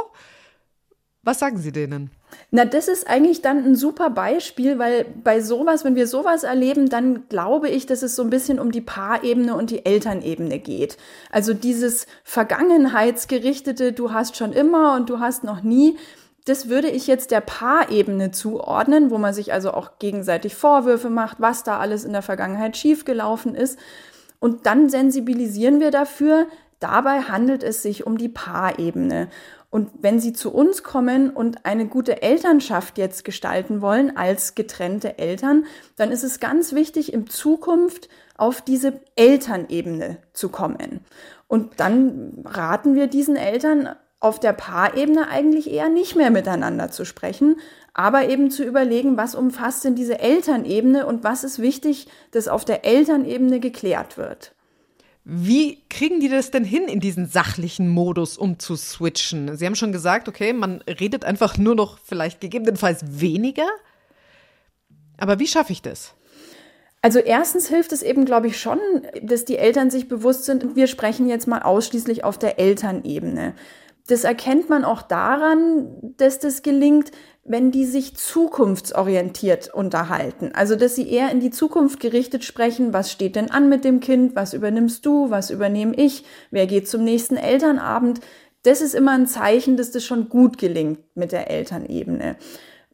Was 1.21 1.39
sagen 1.39 1.57
Sie 1.57 1.71
denen? 1.71 2.11
Na, 2.51 2.65
das 2.65 2.87
ist 2.87 3.07
eigentlich 3.07 3.41
dann 3.41 3.63
ein 3.63 3.75
super 3.75 4.09
Beispiel, 4.09 4.79
weil 4.79 5.05
bei 5.23 5.39
sowas, 5.39 5.83
wenn 5.83 5.95
wir 5.95 6.07
sowas 6.07 6.43
erleben, 6.43 6.89
dann 6.89 7.27
glaube 7.29 7.69
ich, 7.69 7.85
dass 7.85 8.01
es 8.01 8.15
so 8.15 8.23
ein 8.23 8.29
bisschen 8.29 8.59
um 8.59 8.71
die 8.71 8.81
Paarebene 8.81 9.55
und 9.55 9.69
die 9.69 9.85
Elternebene 9.85 10.59
geht. 10.59 10.97
Also 11.31 11.53
dieses 11.53 12.07
Vergangenheitsgerichtete, 12.23 13.93
du 13.93 14.13
hast 14.13 14.35
schon 14.35 14.51
immer 14.51 14.95
und 14.95 15.09
du 15.09 15.19
hast 15.19 15.43
noch 15.43 15.61
nie, 15.61 15.97
das 16.45 16.69
würde 16.69 16.89
ich 16.89 17.05
jetzt 17.05 17.31
der 17.31 17.41
Paarebene 17.41 18.31
zuordnen, 18.31 19.11
wo 19.11 19.17
man 19.19 19.33
sich 19.33 19.53
also 19.53 19.71
auch 19.71 19.99
gegenseitig 19.99 20.55
Vorwürfe 20.55 21.09
macht, 21.09 21.39
was 21.39 21.63
da 21.63 21.77
alles 21.77 22.05
in 22.05 22.13
der 22.13 22.23
Vergangenheit 22.23 22.75
schiefgelaufen 22.75 23.53
ist. 23.53 23.77
Und 24.39 24.65
dann 24.65 24.89
sensibilisieren 24.89 25.79
wir 25.79 25.91
dafür, 25.91 26.47
dabei 26.79 27.21
handelt 27.21 27.61
es 27.61 27.83
sich 27.83 28.07
um 28.07 28.17
die 28.17 28.29
Paarebene. 28.29 29.29
Und 29.71 29.91
wenn 30.01 30.19
Sie 30.19 30.33
zu 30.33 30.51
uns 30.51 30.81
kommen 30.81 31.29
und 31.29 31.65
eine 31.65 31.87
gute 31.87 32.23
Elternschaft 32.23 32.97
jetzt 32.97 33.23
gestalten 33.23 33.81
wollen 33.81 34.17
als 34.17 34.55
getrennte 34.55 35.19
Eltern, 35.19 35.65
dann 35.95 36.11
ist 36.11 36.23
es 36.23 36.39
ganz 36.39 36.73
wichtig, 36.73 37.13
in 37.13 37.27
Zukunft 37.27 38.09
auf 38.35 38.61
diese 38.61 38.99
Elternebene 39.15 40.17
zu 40.33 40.49
kommen. 40.49 41.01
Und 41.47 41.79
dann 41.79 42.43
raten 42.45 42.95
wir 42.95 43.07
diesen 43.07 43.35
Eltern 43.35 43.89
auf 44.19 44.39
der 44.39 44.53
Paarebene 44.53 45.29
eigentlich 45.29 45.71
eher 45.71 45.89
nicht 45.89 46.15
mehr 46.15 46.31
miteinander 46.31 46.89
zu 46.91 47.05
sprechen, 47.05 47.57
aber 47.93 48.27
eben 48.27 48.51
zu 48.51 48.63
überlegen, 48.63 49.17
was 49.17 49.35
umfasst 49.35 49.83
denn 49.85 49.95
diese 49.95 50.19
Elternebene 50.19 51.05
und 51.05 51.23
was 51.23 51.43
ist 51.43 51.59
wichtig, 51.59 52.07
dass 52.31 52.47
auf 52.47 52.65
der 52.65 52.85
Elternebene 52.85 53.59
geklärt 53.59 54.17
wird. 54.17 54.53
Wie 55.31 55.83
kriegen 55.89 56.19
die 56.19 56.27
das 56.27 56.49
denn 56.49 56.63
hin, 56.63 56.87
in 56.87 56.99
diesen 56.99 57.27
sachlichen 57.27 57.87
Modus 57.87 58.35
umzuswitchen? 58.35 59.55
Sie 59.55 59.65
haben 59.67 59.75
schon 59.75 59.91
gesagt, 59.91 60.27
okay, 60.27 60.53
man 60.53 60.81
redet 60.81 61.23
einfach 61.23 61.57
nur 61.57 61.75
noch 61.75 61.99
vielleicht 61.99 62.41
gegebenenfalls 62.41 63.21
weniger. 63.21 63.67
Aber 65.17 65.37
wie 65.37 65.45
schaffe 65.45 65.71
ich 65.71 65.83
das? 65.83 66.15
Also 67.03 67.19
erstens 67.19 67.67
hilft 67.67 67.91
es 67.91 68.01
eben, 68.01 68.25
glaube 68.25 68.47
ich, 68.47 68.59
schon, 68.59 68.79
dass 69.21 69.45
die 69.45 69.57
Eltern 69.57 69.91
sich 69.91 70.07
bewusst 70.07 70.45
sind, 70.45 70.75
wir 70.75 70.87
sprechen 70.87 71.29
jetzt 71.29 71.47
mal 71.47 71.61
ausschließlich 71.61 72.23
auf 72.23 72.39
der 72.39 72.59
Elternebene. 72.59 73.53
Das 74.09 74.23
erkennt 74.23 74.69
man 74.69 74.85
auch 74.85 75.03
daran, 75.03 76.15
dass 76.17 76.39
das 76.39 76.63
gelingt, 76.63 77.11
wenn 77.43 77.69
die 77.69 77.85
sich 77.85 78.15
zukunftsorientiert 78.15 79.71
unterhalten. 79.71 80.49
Also, 80.53 80.75
dass 80.75 80.95
sie 80.95 81.07
eher 81.07 81.29
in 81.29 81.39
die 81.39 81.51
Zukunft 81.51 81.99
gerichtet 81.99 82.43
sprechen. 82.43 82.91
Was 82.91 83.11
steht 83.11 83.35
denn 83.35 83.51
an 83.51 83.69
mit 83.69 83.85
dem 83.85 83.99
Kind? 83.99 84.35
Was 84.35 84.55
übernimmst 84.55 85.05
du? 85.05 85.29
Was 85.29 85.51
übernehme 85.51 85.93
ich? 85.95 86.25
Wer 86.49 86.65
geht 86.65 86.89
zum 86.89 87.03
nächsten 87.03 87.37
Elternabend? 87.37 88.19
Das 88.63 88.81
ist 88.81 88.95
immer 88.95 89.11
ein 89.11 89.27
Zeichen, 89.27 89.77
dass 89.77 89.91
das 89.91 90.03
schon 90.03 90.27
gut 90.27 90.57
gelingt 90.57 90.99
mit 91.15 91.31
der 91.31 91.51
Elternebene. 91.51 92.35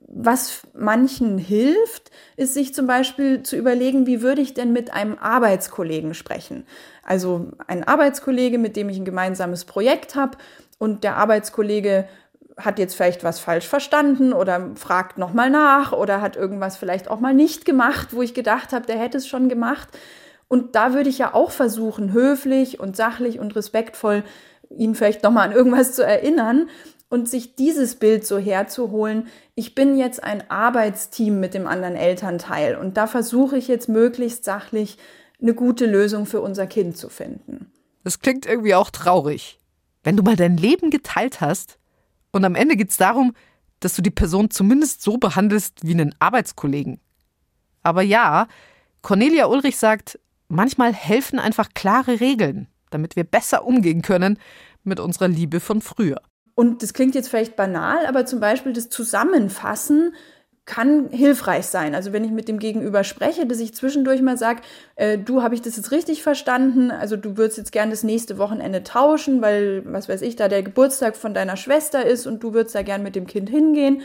Was 0.08 0.68
manchen 0.74 1.38
hilft, 1.38 2.12
ist 2.36 2.54
sich 2.54 2.74
zum 2.74 2.88
Beispiel 2.88 3.42
zu 3.42 3.56
überlegen, 3.56 4.06
wie 4.06 4.22
würde 4.22 4.42
ich 4.42 4.54
denn 4.54 4.72
mit 4.72 4.94
einem 4.94 5.18
Arbeitskollegen 5.18 6.14
sprechen? 6.14 6.66
Also 7.04 7.52
ein 7.68 7.84
Arbeitskollege, 7.84 8.58
mit 8.58 8.76
dem 8.76 8.90
ich 8.90 8.98
ein 8.98 9.06
gemeinsames 9.06 9.66
Projekt 9.66 10.16
habe 10.16 10.38
und 10.78 11.04
der 11.04 11.18
Arbeitskollege 11.18 12.08
hat 12.58 12.80
jetzt 12.80 12.96
vielleicht 12.96 13.24
was 13.24 13.40
falsch 13.40 13.68
verstanden 13.68 14.34
oder 14.34 14.72
fragt 14.76 15.18
nochmal 15.18 15.50
nach 15.50 15.92
oder 15.92 16.22
hat 16.22 16.36
irgendwas 16.36 16.78
vielleicht 16.78 17.10
auch 17.10 17.20
mal 17.20 17.34
nicht 17.34 17.66
gemacht, 17.66 18.10
wo 18.12 18.22
ich 18.22 18.34
gedacht 18.34 18.72
habe, 18.72 18.86
der 18.86 18.98
hätte 18.98 19.18
es 19.18 19.28
schon 19.28 19.50
gemacht. 19.50 19.90
Und 20.48 20.76
da 20.76 20.94
würde 20.94 21.10
ich 21.10 21.18
ja 21.18 21.34
auch 21.34 21.52
versuchen, 21.52 22.14
höflich 22.14 22.80
und 22.80 22.96
sachlich 22.96 23.40
und 23.40 23.56
respektvoll 23.56 24.24
ihn 24.70 24.96
vielleicht 24.96 25.24
nochmal 25.24 25.50
an 25.50 25.56
irgendwas 25.56 25.94
zu 25.94 26.06
erinnern 26.06 26.70
und 27.10 27.30
sich 27.30 27.56
dieses 27.56 27.96
Bild 27.96 28.26
so 28.26 28.38
herzuholen. 28.38 29.28
Ich 29.56 29.76
bin 29.76 29.98
jetzt 29.98 30.24
ein 30.24 30.50
Arbeitsteam 30.50 31.40
mit 31.40 31.54
dem 31.54 31.68
anderen 31.68 31.96
Elternteil 31.96 32.76
und 32.76 32.98
da 32.98 33.08
versuche 33.08 33.58
ich 33.58 33.68
jetzt 33.68 33.90
möglichst 33.90 34.44
sachlich 34.44 34.98
eine 35.42 35.54
gute 35.54 35.86
Lösung 35.86 36.26
für 36.26 36.42
unser 36.42 36.68
Kind 36.68 36.98
zu 36.98 37.10
finden. 37.10 37.72
Das 38.04 38.20
klingt 38.20 38.46
irgendwie 38.46 38.76
auch 38.76 38.90
traurig. 38.90 39.60
Wenn 40.06 40.16
du 40.16 40.24
mal 40.24 40.36
dein 40.36 40.56
Leben 40.56 40.92
geteilt 40.92 41.42
hast 41.42 41.80
und 42.32 42.46
am 42.46 42.54
Ende 42.54 42.78
geht 42.78 42.92
es 42.92 42.98
darum, 42.98 43.34
dass 43.80 43.96
du 43.96 44.04
die 44.04 44.12
Person 44.12 44.52
zumindest 44.52 45.02
so 45.02 45.18
behandelst 45.18 45.80
wie 45.82 45.94
einen 45.94 46.14
Arbeitskollegen. 46.20 47.02
Aber 47.82 48.04
ja, 48.04 48.48
Cornelia 49.02 49.48
Ulrich 49.48 49.78
sagt, 49.78 50.20
manchmal 50.48 50.94
helfen 50.94 51.40
einfach 51.40 51.70
klare 51.74 52.20
Regeln, 52.20 52.68
damit 52.92 53.16
wir 53.16 53.24
besser 53.24 53.66
umgehen 53.66 54.04
können 54.04 54.38
mit 54.84 55.00
unserer 55.00 55.28
Liebe 55.28 55.60
von 55.60 55.82
früher. 55.82 56.22
Und 56.54 56.84
das 56.84 56.94
klingt 56.94 57.16
jetzt 57.16 57.30
vielleicht 57.30 57.56
banal, 57.56 58.06
aber 58.06 58.28
zum 58.28 58.40
Beispiel 58.40 58.74
das 58.74 58.90
Zusammenfassen 58.90 60.14
kann 60.66 61.10
hilfreich 61.12 61.68
sein. 61.68 61.94
Also 61.94 62.12
wenn 62.12 62.24
ich 62.24 62.32
mit 62.32 62.48
dem 62.48 62.58
Gegenüber 62.58 63.04
spreche, 63.04 63.46
dass 63.46 63.60
ich 63.60 63.76
zwischendurch 63.76 64.22
mal 64.22 64.38
sage, 64.38 64.62
äh, 64.96 65.18
du, 65.18 65.44
habe 65.44 65.54
ich 65.54 65.62
das 65.62 65.78
jetzt 65.78 65.92
richtig 65.92 66.24
verstanden? 66.24 66.90
Also 66.90 67.18
du 67.18 67.38
würdest 67.38 67.60
jetzt 67.60 67.72
gerne 67.72 67.92
das 67.92 68.04
nächste 68.04 68.40
Wochenende 68.40 68.84
tauschen, 68.84 69.42
weil, 69.42 69.84
was 69.86 70.10
weiß 70.10 70.24
ich, 70.24 70.36
da 70.36 70.48
der 70.48 70.64
Geburtstag 70.64 71.16
von 71.18 71.36
deiner 71.36 71.56
Schwester 71.56 72.04
ist 72.06 72.26
und 72.26 72.42
du 72.42 72.54
würdest 72.54 72.74
da 72.74 72.82
gern 72.82 73.04
mit 73.04 73.16
dem 73.16 73.28
Kind 73.28 73.50
hingehen. 73.50 74.02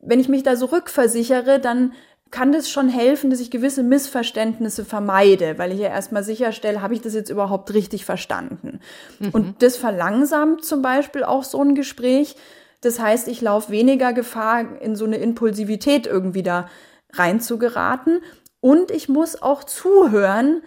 Wenn 0.00 0.20
ich 0.20 0.28
mich 0.28 0.42
da 0.42 0.56
so 0.56 0.66
rückversichere, 0.66 1.60
dann 1.60 1.92
kann 2.30 2.52
das 2.52 2.68
schon 2.68 2.90
helfen, 2.90 3.30
dass 3.30 3.40
ich 3.40 3.50
gewisse 3.50 3.82
Missverständnisse 3.82 4.84
vermeide, 4.84 5.56
weil 5.58 5.72
ich 5.72 5.78
ja 5.78 5.88
erstmal 5.88 6.24
sicherstelle, 6.24 6.82
habe 6.82 6.92
ich 6.92 7.00
das 7.00 7.14
jetzt 7.14 7.30
überhaupt 7.30 7.72
richtig 7.72 8.04
verstanden. 8.04 8.80
Mhm. 9.18 9.30
Und 9.30 9.62
das 9.62 9.78
verlangsamt 9.78 10.62
zum 10.62 10.82
Beispiel 10.82 11.24
auch 11.24 11.44
so 11.44 11.62
ein 11.62 11.74
Gespräch, 11.74 12.36
das 12.80 13.00
heißt, 13.00 13.28
ich 13.28 13.40
laufe 13.40 13.70
weniger 13.70 14.12
Gefahr, 14.12 14.80
in 14.80 14.96
so 14.96 15.04
eine 15.04 15.16
Impulsivität 15.16 16.06
irgendwie 16.06 16.42
da 16.42 16.68
reinzugeraten. 17.12 18.20
Und 18.60 18.90
ich 18.90 19.08
muss 19.08 19.40
auch 19.40 19.64
zuhören, 19.64 20.62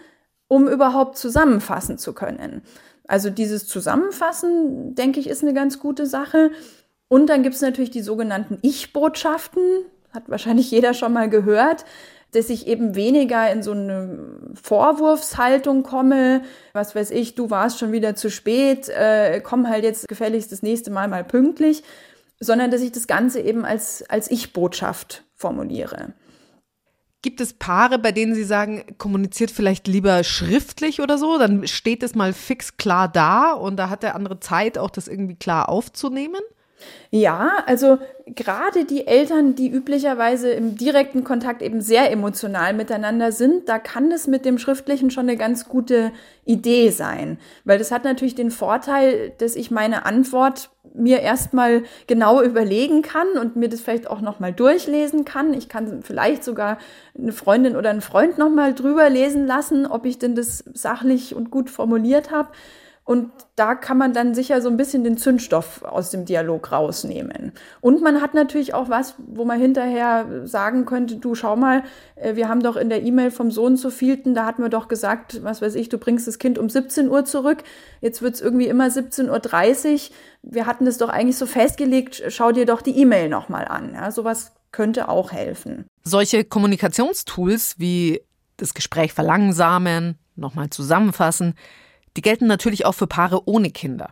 um 0.48 0.68
überhaupt 0.68 1.16
zusammenfassen 1.16 1.98
zu 1.98 2.12
können. 2.12 2.62
Also 3.06 3.30
dieses 3.30 3.66
Zusammenfassen, 3.66 4.94
denke 4.94 5.20
ich, 5.20 5.28
ist 5.28 5.42
eine 5.42 5.54
ganz 5.54 5.78
gute 5.80 6.06
Sache. 6.06 6.50
Und 7.08 7.26
dann 7.28 7.42
gibt 7.42 7.56
es 7.56 7.60
natürlich 7.60 7.90
die 7.90 8.02
sogenannten 8.02 8.58
Ich-Botschaften, 8.62 9.62
hat 10.12 10.28
wahrscheinlich 10.28 10.70
jeder 10.70 10.94
schon 10.94 11.12
mal 11.12 11.28
gehört, 11.28 11.84
dass 12.32 12.50
ich 12.50 12.66
eben 12.66 12.94
weniger 12.94 13.50
in 13.50 13.62
so 13.62 13.72
eine 13.72 14.18
Vorwurfshaltung 14.60 15.82
komme, 15.82 16.42
was 16.72 16.94
weiß 16.94 17.10
ich, 17.10 17.34
du 17.34 17.50
warst 17.50 17.78
schon 17.78 17.92
wieder 17.92 18.14
zu 18.14 18.30
spät, 18.30 18.88
äh, 18.88 19.40
komm 19.40 19.68
halt 19.68 19.84
jetzt 19.84 20.08
gefälligst 20.08 20.52
das 20.52 20.62
nächste 20.62 20.90
Mal 20.90 21.08
mal 21.08 21.24
pünktlich, 21.24 21.82
sondern 22.38 22.70
dass 22.70 22.82
ich 22.82 22.92
das 22.92 23.06
Ganze 23.06 23.40
eben 23.40 23.64
als, 23.64 24.02
als 24.08 24.30
Ich-Botschaft 24.30 25.24
formuliere. 25.34 26.14
Gibt 27.22 27.42
es 27.42 27.52
Paare, 27.52 27.98
bei 27.98 28.12
denen 28.12 28.34
Sie 28.34 28.44
sagen, 28.44 28.96
kommuniziert 28.96 29.50
vielleicht 29.50 29.86
lieber 29.86 30.24
schriftlich 30.24 31.02
oder 31.02 31.18
so? 31.18 31.36
Dann 31.36 31.66
steht 31.66 32.02
es 32.02 32.14
mal 32.14 32.32
fix 32.32 32.78
klar 32.78 33.08
da 33.08 33.52
und 33.52 33.76
da 33.76 33.90
hat 33.90 34.02
der 34.02 34.14
andere 34.14 34.40
Zeit, 34.40 34.78
auch 34.78 34.88
das 34.88 35.06
irgendwie 35.06 35.34
klar 35.34 35.68
aufzunehmen? 35.68 36.40
Ja, 37.10 37.64
also 37.66 37.98
gerade 38.26 38.84
die 38.84 39.06
Eltern, 39.06 39.54
die 39.54 39.68
üblicherweise 39.68 40.50
im 40.50 40.76
direkten 40.76 41.24
Kontakt 41.24 41.62
eben 41.62 41.80
sehr 41.80 42.10
emotional 42.10 42.72
miteinander 42.74 43.32
sind, 43.32 43.68
da 43.68 43.78
kann 43.78 44.12
es 44.12 44.26
mit 44.26 44.44
dem 44.44 44.58
Schriftlichen 44.58 45.10
schon 45.10 45.28
eine 45.28 45.36
ganz 45.36 45.68
gute 45.68 46.12
Idee 46.44 46.90
sein. 46.90 47.38
Weil 47.64 47.78
das 47.78 47.90
hat 47.90 48.04
natürlich 48.04 48.34
den 48.34 48.50
Vorteil, 48.50 49.32
dass 49.38 49.56
ich 49.56 49.70
meine 49.70 50.06
Antwort 50.06 50.70
mir 50.94 51.20
erstmal 51.20 51.84
genau 52.06 52.42
überlegen 52.42 53.02
kann 53.02 53.28
und 53.40 53.56
mir 53.56 53.68
das 53.68 53.80
vielleicht 53.80 54.08
auch 54.08 54.20
nochmal 54.20 54.52
durchlesen 54.52 55.24
kann. 55.24 55.54
Ich 55.54 55.68
kann 55.68 56.02
vielleicht 56.02 56.44
sogar 56.44 56.78
eine 57.16 57.32
Freundin 57.32 57.76
oder 57.76 57.90
einen 57.90 58.00
Freund 58.00 58.38
nochmal 58.38 58.74
drüber 58.74 59.08
lesen 59.08 59.46
lassen, 59.46 59.86
ob 59.86 60.06
ich 60.06 60.18
denn 60.18 60.34
das 60.34 60.64
sachlich 60.74 61.34
und 61.34 61.50
gut 61.50 61.70
formuliert 61.70 62.30
habe. 62.30 62.50
Und 63.10 63.32
da 63.56 63.74
kann 63.74 63.98
man 63.98 64.12
dann 64.12 64.36
sicher 64.36 64.62
so 64.62 64.68
ein 64.68 64.76
bisschen 64.76 65.02
den 65.02 65.18
Zündstoff 65.18 65.82
aus 65.82 66.10
dem 66.10 66.26
Dialog 66.26 66.70
rausnehmen. 66.70 67.50
Und 67.80 68.02
man 68.02 68.20
hat 68.20 68.34
natürlich 68.34 68.72
auch 68.72 68.88
was, 68.88 69.16
wo 69.18 69.44
man 69.44 69.58
hinterher 69.58 70.46
sagen 70.46 70.84
könnte, 70.84 71.16
du 71.16 71.34
schau 71.34 71.56
mal, 71.56 71.82
äh, 72.14 72.36
wir 72.36 72.48
haben 72.48 72.62
doch 72.62 72.76
in 72.76 72.88
der 72.88 73.02
E-Mail 73.02 73.32
vom 73.32 73.50
Sohn 73.50 73.76
zu 73.76 73.90
vielten, 73.90 74.32
da 74.36 74.46
hatten 74.46 74.62
wir 74.62 74.68
doch 74.68 74.86
gesagt, 74.86 75.42
was 75.42 75.60
weiß 75.60 75.74
ich, 75.74 75.88
du 75.88 75.98
bringst 75.98 76.28
das 76.28 76.38
Kind 76.38 76.56
um 76.56 76.70
17 76.70 77.10
Uhr 77.10 77.24
zurück. 77.24 77.64
Jetzt 78.00 78.22
wird's 78.22 78.40
irgendwie 78.40 78.68
immer 78.68 78.86
17.30 78.86 79.92
Uhr. 79.92 80.16
Wir 80.42 80.66
hatten 80.66 80.84
das 80.84 80.96
doch 80.96 81.08
eigentlich 81.08 81.36
so 81.36 81.46
festgelegt, 81.46 82.22
schau 82.28 82.52
dir 82.52 82.64
doch 82.64 82.80
die 82.80 82.96
E-Mail 82.96 83.28
nochmal 83.28 83.66
an. 83.66 83.92
Ja, 83.92 84.12
sowas 84.12 84.52
könnte 84.70 85.08
auch 85.08 85.32
helfen. 85.32 85.84
Solche 86.04 86.44
Kommunikationstools 86.44 87.74
wie 87.78 88.20
das 88.56 88.72
Gespräch 88.72 89.12
verlangsamen, 89.12 90.16
nochmal 90.36 90.70
zusammenfassen, 90.70 91.56
die 92.16 92.22
gelten 92.22 92.46
natürlich 92.46 92.86
auch 92.86 92.94
für 92.94 93.06
Paare 93.06 93.46
ohne 93.46 93.70
Kinder. 93.70 94.10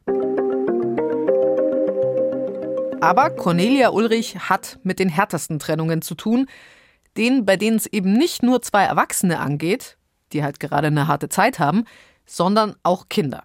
Aber 3.01 3.31
Cornelia 3.31 3.91
Ulrich 3.91 4.37
hat 4.39 4.79
mit 4.83 4.99
den 4.99 5.09
härtesten 5.09 5.59
Trennungen 5.59 6.03
zu 6.03 6.15
tun, 6.15 6.47
denen, 7.17 7.45
bei 7.45 7.57
denen 7.57 7.77
es 7.77 7.87
eben 7.87 8.13
nicht 8.13 8.43
nur 8.43 8.63
zwei 8.63 8.85
Erwachsene 8.85 9.39
angeht, 9.39 9.97
die 10.33 10.43
halt 10.43 10.61
gerade 10.61 10.89
eine 10.89 11.07
harte 11.07 11.29
Zeit 11.29 11.59
haben, 11.59 11.85
sondern 12.27 12.75
auch 12.83 13.09
Kinder. 13.09 13.45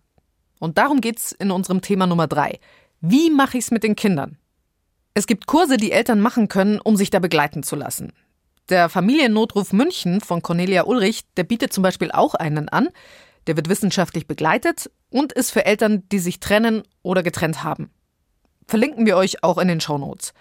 Und 0.59 0.77
darum 0.77 1.01
geht's 1.01 1.31
in 1.31 1.51
unserem 1.51 1.81
Thema 1.81 2.07
Nummer 2.07 2.27
drei. 2.27 2.59
Wie 3.01 3.29
mache 3.29 3.57
ich's 3.57 3.71
mit 3.71 3.83
den 3.83 3.95
Kindern? 3.95 4.37
Es 5.13 5.27
gibt 5.27 5.45
Kurse, 5.45 5.77
die 5.77 5.91
Eltern 5.91 6.19
machen 6.19 6.47
können, 6.47 6.79
um 6.79 6.95
sich 6.95 7.09
da 7.09 7.19
begleiten 7.19 7.63
zu 7.63 7.75
lassen. 7.75 8.13
Der 8.69 8.89
Familiennotruf 8.89 9.73
München 9.73 10.21
von 10.21 10.41
Cornelia 10.41 10.85
Ulrich, 10.85 11.25
der 11.37 11.43
bietet 11.43 11.73
zum 11.73 11.83
Beispiel 11.83 12.11
auch 12.11 12.33
einen 12.33 12.69
an. 12.69 12.89
Der 13.47 13.55
wird 13.55 13.69
wissenschaftlich 13.69 14.27
begleitet 14.27 14.89
und 15.09 15.33
ist 15.33 15.51
für 15.51 15.65
Eltern, 15.65 16.03
die 16.11 16.19
sich 16.19 16.39
trennen 16.39 16.83
oder 17.01 17.23
getrennt 17.23 17.63
haben. 17.63 17.89
Verlinken 18.67 19.05
wir 19.05 19.17
euch 19.17 19.43
auch 19.43 19.57
in 19.57 19.67
den 19.67 19.81
Show 19.81 19.97
Notes. 19.97 20.33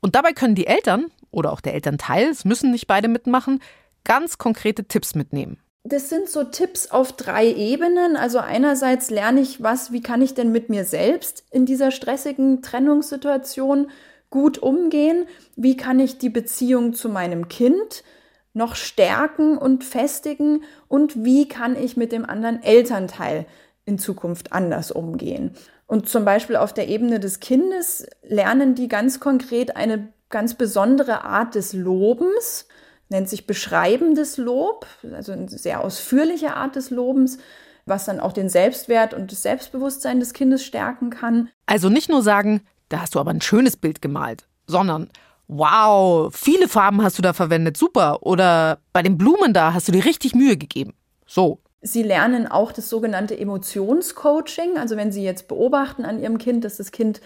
Und 0.00 0.14
dabei 0.14 0.32
können 0.32 0.54
die 0.54 0.66
Eltern 0.66 1.06
oder 1.30 1.52
auch 1.52 1.60
der 1.60 1.74
Elternteil, 1.74 2.28
es 2.28 2.44
müssen 2.44 2.70
nicht 2.70 2.86
beide 2.86 3.08
mitmachen, 3.08 3.60
ganz 4.04 4.38
konkrete 4.38 4.84
Tipps 4.84 5.14
mitnehmen. 5.14 5.58
Das 5.82 6.10
sind 6.10 6.28
so 6.28 6.44
Tipps 6.44 6.90
auf 6.90 7.12
drei 7.12 7.46
Ebenen. 7.52 8.16
Also 8.16 8.38
einerseits 8.38 9.10
lerne 9.10 9.40
ich 9.40 9.62
was, 9.62 9.92
wie 9.92 10.02
kann 10.02 10.20
ich 10.20 10.34
denn 10.34 10.52
mit 10.52 10.68
mir 10.68 10.84
selbst 10.84 11.44
in 11.50 11.64
dieser 11.64 11.90
stressigen 11.90 12.60
Trennungssituation 12.60 13.90
gut 14.28 14.58
umgehen? 14.58 15.26
Wie 15.56 15.76
kann 15.76 15.98
ich 15.98 16.18
die 16.18 16.28
Beziehung 16.28 16.92
zu 16.92 17.08
meinem 17.08 17.48
Kind 17.48 18.04
noch 18.52 18.74
stärken 18.74 19.56
und 19.56 19.84
festigen 19.84 20.64
und 20.88 21.24
wie 21.24 21.48
kann 21.48 21.76
ich 21.76 21.96
mit 21.96 22.12
dem 22.12 22.24
anderen 22.24 22.62
Elternteil 22.62 23.46
in 23.84 23.98
Zukunft 23.98 24.52
anders 24.52 24.90
umgehen. 24.90 25.52
Und 25.86 26.08
zum 26.08 26.24
Beispiel 26.24 26.56
auf 26.56 26.72
der 26.72 26.88
Ebene 26.88 27.18
des 27.18 27.40
Kindes 27.40 28.06
lernen 28.22 28.74
die 28.74 28.88
ganz 28.88 29.18
konkret 29.18 29.76
eine 29.76 30.12
ganz 30.28 30.54
besondere 30.54 31.24
Art 31.24 31.56
des 31.56 31.72
Lobens, 31.72 32.66
nennt 33.08 33.28
sich 33.28 33.46
beschreibendes 33.46 34.36
Lob, 34.36 34.86
also 35.12 35.32
eine 35.32 35.48
sehr 35.48 35.82
ausführliche 35.82 36.54
Art 36.54 36.76
des 36.76 36.90
Lobens, 36.90 37.38
was 37.86 38.04
dann 38.04 38.20
auch 38.20 38.32
den 38.32 38.48
Selbstwert 38.48 39.14
und 39.14 39.32
das 39.32 39.42
Selbstbewusstsein 39.42 40.20
des 40.20 40.32
Kindes 40.32 40.64
stärken 40.64 41.10
kann. 41.10 41.48
Also 41.66 41.88
nicht 41.88 42.08
nur 42.08 42.22
sagen, 42.22 42.62
da 42.88 43.00
hast 43.00 43.16
du 43.16 43.18
aber 43.18 43.32
ein 43.32 43.40
schönes 43.40 43.76
Bild 43.76 44.00
gemalt, 44.00 44.46
sondern 44.66 45.10
wow, 45.50 46.32
viele 46.32 46.68
Farben 46.68 47.02
hast 47.02 47.18
du 47.18 47.22
da 47.22 47.32
verwendet, 47.32 47.76
super. 47.76 48.22
Oder 48.22 48.78
bei 48.92 49.02
den 49.02 49.18
Blumen 49.18 49.52
da 49.52 49.74
hast 49.74 49.88
du 49.88 49.92
dir 49.92 50.04
richtig 50.04 50.34
Mühe 50.34 50.56
gegeben. 50.56 50.94
So. 51.26 51.58
Sie 51.82 52.02
lernen 52.02 52.46
auch 52.46 52.72
das 52.72 52.88
sogenannte 52.88 53.38
Emotionscoaching. 53.38 54.78
Also 54.78 54.96
wenn 54.96 55.12
Sie 55.12 55.24
jetzt 55.24 55.48
beobachten 55.48 56.04
an 56.04 56.20
Ihrem 56.20 56.38
Kind, 56.38 56.64
dass 56.64 56.76
das 56.76 56.92
Kind, 56.92 57.20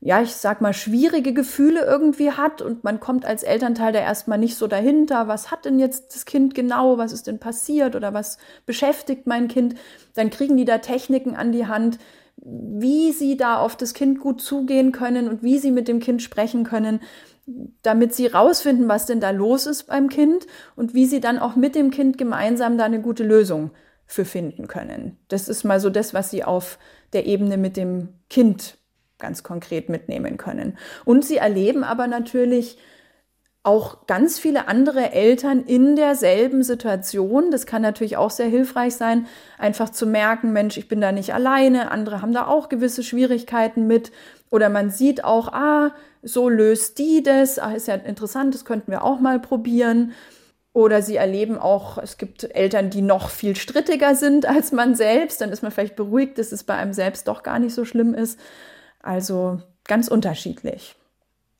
ja, 0.00 0.20
ich 0.20 0.34
sag 0.34 0.60
mal, 0.60 0.74
schwierige 0.74 1.32
Gefühle 1.32 1.84
irgendwie 1.84 2.32
hat 2.32 2.60
und 2.60 2.84
man 2.84 3.00
kommt 3.00 3.24
als 3.24 3.42
Elternteil 3.42 3.92
da 3.92 4.00
erstmal 4.00 4.38
nicht 4.38 4.56
so 4.56 4.66
dahinter, 4.66 5.28
was 5.28 5.50
hat 5.50 5.64
denn 5.64 5.78
jetzt 5.78 6.14
das 6.14 6.26
Kind 6.26 6.54
genau, 6.54 6.98
was 6.98 7.12
ist 7.12 7.26
denn 7.26 7.38
passiert 7.38 7.96
oder 7.96 8.12
was 8.12 8.36
beschäftigt 8.66 9.26
mein 9.26 9.48
Kind, 9.48 9.76
dann 10.14 10.30
kriegen 10.30 10.56
die 10.56 10.64
da 10.64 10.78
Techniken 10.78 11.36
an 11.36 11.52
die 11.52 11.66
Hand, 11.66 11.98
wie 12.36 13.12
sie 13.12 13.36
da 13.36 13.58
auf 13.58 13.76
das 13.76 13.94
Kind 13.94 14.18
gut 14.18 14.42
zugehen 14.42 14.90
können 14.90 15.28
und 15.28 15.44
wie 15.44 15.58
sie 15.58 15.70
mit 15.70 15.86
dem 15.86 16.00
Kind 16.00 16.22
sprechen 16.22 16.64
können 16.64 17.00
damit 17.46 18.14
sie 18.14 18.26
rausfinden, 18.26 18.88
was 18.88 19.06
denn 19.06 19.20
da 19.20 19.30
los 19.30 19.66
ist 19.66 19.84
beim 19.84 20.08
Kind 20.08 20.46
und 20.76 20.94
wie 20.94 21.06
sie 21.06 21.20
dann 21.20 21.38
auch 21.38 21.56
mit 21.56 21.74
dem 21.74 21.90
Kind 21.90 22.18
gemeinsam 22.18 22.78
da 22.78 22.84
eine 22.84 23.00
gute 23.00 23.24
Lösung 23.24 23.70
für 24.06 24.24
finden 24.24 24.68
können. 24.68 25.18
Das 25.28 25.48
ist 25.48 25.64
mal 25.64 25.80
so 25.80 25.90
das, 25.90 26.14
was 26.14 26.30
sie 26.30 26.44
auf 26.44 26.78
der 27.12 27.26
Ebene 27.26 27.56
mit 27.56 27.76
dem 27.76 28.08
Kind 28.30 28.78
ganz 29.18 29.42
konkret 29.42 29.88
mitnehmen 29.88 30.36
können. 30.36 30.78
Und 31.04 31.24
sie 31.24 31.36
erleben 31.36 31.84
aber 31.84 32.06
natürlich 32.06 32.78
auch 33.64 34.08
ganz 34.08 34.40
viele 34.40 34.66
andere 34.66 35.12
Eltern 35.12 35.62
in 35.62 35.94
derselben 35.94 36.64
Situation. 36.64 37.52
Das 37.52 37.64
kann 37.64 37.80
natürlich 37.80 38.16
auch 38.16 38.30
sehr 38.30 38.48
hilfreich 38.48 38.96
sein, 38.96 39.26
einfach 39.56 39.90
zu 39.90 40.04
merken, 40.06 40.52
Mensch, 40.52 40.76
ich 40.76 40.88
bin 40.88 41.00
da 41.00 41.12
nicht 41.12 41.32
alleine, 41.32 41.92
andere 41.92 42.22
haben 42.22 42.32
da 42.32 42.46
auch 42.46 42.68
gewisse 42.68 43.04
Schwierigkeiten 43.04 43.86
mit. 43.86 44.10
Oder 44.50 44.68
man 44.68 44.90
sieht 44.90 45.22
auch, 45.22 45.52
ah, 45.52 45.94
so 46.22 46.48
löst 46.48 46.98
die 46.98 47.22
das, 47.22 47.58
ah, 47.58 47.72
ist 47.72 47.88
ja 47.88 47.94
interessant, 47.94 48.54
das 48.54 48.64
könnten 48.64 48.90
wir 48.90 49.04
auch 49.04 49.20
mal 49.20 49.40
probieren. 49.40 50.12
Oder 50.74 51.02
sie 51.02 51.16
erleben 51.16 51.58
auch, 51.58 51.98
es 51.98 52.16
gibt 52.16 52.44
Eltern, 52.54 52.88
die 52.88 53.02
noch 53.02 53.28
viel 53.28 53.56
strittiger 53.56 54.14
sind 54.14 54.46
als 54.46 54.72
man 54.72 54.94
selbst. 54.94 55.40
Dann 55.40 55.50
ist 55.50 55.62
man 55.62 55.70
vielleicht 55.70 55.96
beruhigt, 55.96 56.38
dass 56.38 56.50
es 56.50 56.64
bei 56.64 56.74
einem 56.74 56.94
selbst 56.94 57.28
doch 57.28 57.42
gar 57.42 57.58
nicht 57.58 57.74
so 57.74 57.84
schlimm 57.84 58.14
ist. 58.14 58.38
Also 59.02 59.60
ganz 59.84 60.08
unterschiedlich. 60.08 60.94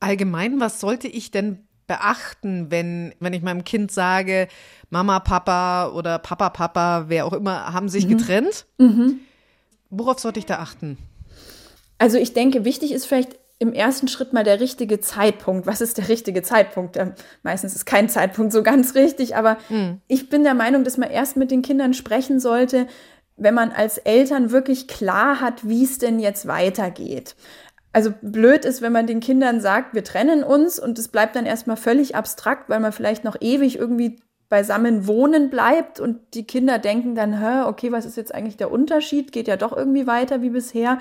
Allgemein, 0.00 0.60
was 0.60 0.80
sollte 0.80 1.08
ich 1.08 1.30
denn 1.30 1.66
beachten, 1.86 2.70
wenn, 2.70 3.14
wenn 3.20 3.34
ich 3.34 3.42
meinem 3.42 3.64
Kind 3.64 3.92
sage, 3.92 4.48
Mama, 4.88 5.20
Papa 5.20 5.90
oder 5.90 6.18
Papa, 6.18 6.48
Papa, 6.48 7.04
wer 7.08 7.26
auch 7.26 7.34
immer, 7.34 7.74
haben 7.74 7.90
sich 7.90 8.06
mhm. 8.06 8.16
getrennt? 8.16 8.64
Mhm. 8.78 9.20
Worauf 9.90 10.18
sollte 10.20 10.38
ich 10.38 10.46
da 10.46 10.58
achten? 10.58 10.96
Also 11.98 12.16
ich 12.16 12.32
denke, 12.32 12.64
wichtig 12.64 12.92
ist 12.92 13.04
vielleicht 13.04 13.38
im 13.62 13.72
ersten 13.72 14.08
Schritt 14.08 14.32
mal 14.32 14.42
der 14.42 14.58
richtige 14.58 14.98
Zeitpunkt. 14.98 15.68
Was 15.68 15.80
ist 15.80 15.96
der 15.96 16.08
richtige 16.08 16.42
Zeitpunkt? 16.42 16.96
Ähm, 16.96 17.12
meistens 17.44 17.76
ist 17.76 17.86
kein 17.86 18.08
Zeitpunkt 18.08 18.52
so 18.52 18.64
ganz 18.64 18.96
richtig, 18.96 19.36
aber 19.36 19.56
mhm. 19.68 20.00
ich 20.08 20.28
bin 20.28 20.42
der 20.42 20.54
Meinung, 20.54 20.82
dass 20.82 20.98
man 20.98 21.08
erst 21.08 21.36
mit 21.36 21.52
den 21.52 21.62
Kindern 21.62 21.94
sprechen 21.94 22.40
sollte, 22.40 22.88
wenn 23.36 23.54
man 23.54 23.70
als 23.70 23.98
Eltern 23.98 24.50
wirklich 24.50 24.88
klar 24.88 25.40
hat, 25.40 25.66
wie 25.66 25.84
es 25.84 25.98
denn 25.98 26.18
jetzt 26.18 26.48
weitergeht. 26.48 27.36
Also 27.92 28.12
blöd 28.20 28.64
ist, 28.64 28.82
wenn 28.82 28.92
man 28.92 29.06
den 29.06 29.20
Kindern 29.20 29.60
sagt, 29.60 29.94
wir 29.94 30.02
trennen 30.02 30.42
uns 30.42 30.80
und 30.80 30.98
es 30.98 31.06
bleibt 31.06 31.36
dann 31.36 31.46
erstmal 31.46 31.76
völlig 31.76 32.16
abstrakt, 32.16 32.68
weil 32.68 32.80
man 32.80 32.90
vielleicht 32.90 33.22
noch 33.22 33.36
ewig 33.40 33.78
irgendwie 33.78 34.18
beisammen 34.48 35.06
wohnen 35.06 35.50
bleibt 35.50 36.00
und 36.00 36.18
die 36.34 36.48
Kinder 36.48 36.80
denken 36.80 37.14
dann, 37.14 37.38
hä, 37.38 37.68
okay, 37.68 37.92
was 37.92 38.06
ist 38.06 38.16
jetzt 38.16 38.34
eigentlich 38.34 38.56
der 38.56 38.72
Unterschied? 38.72 39.30
Geht 39.30 39.46
ja 39.46 39.56
doch 39.56 39.74
irgendwie 39.74 40.08
weiter 40.08 40.42
wie 40.42 40.50
bisher. 40.50 40.98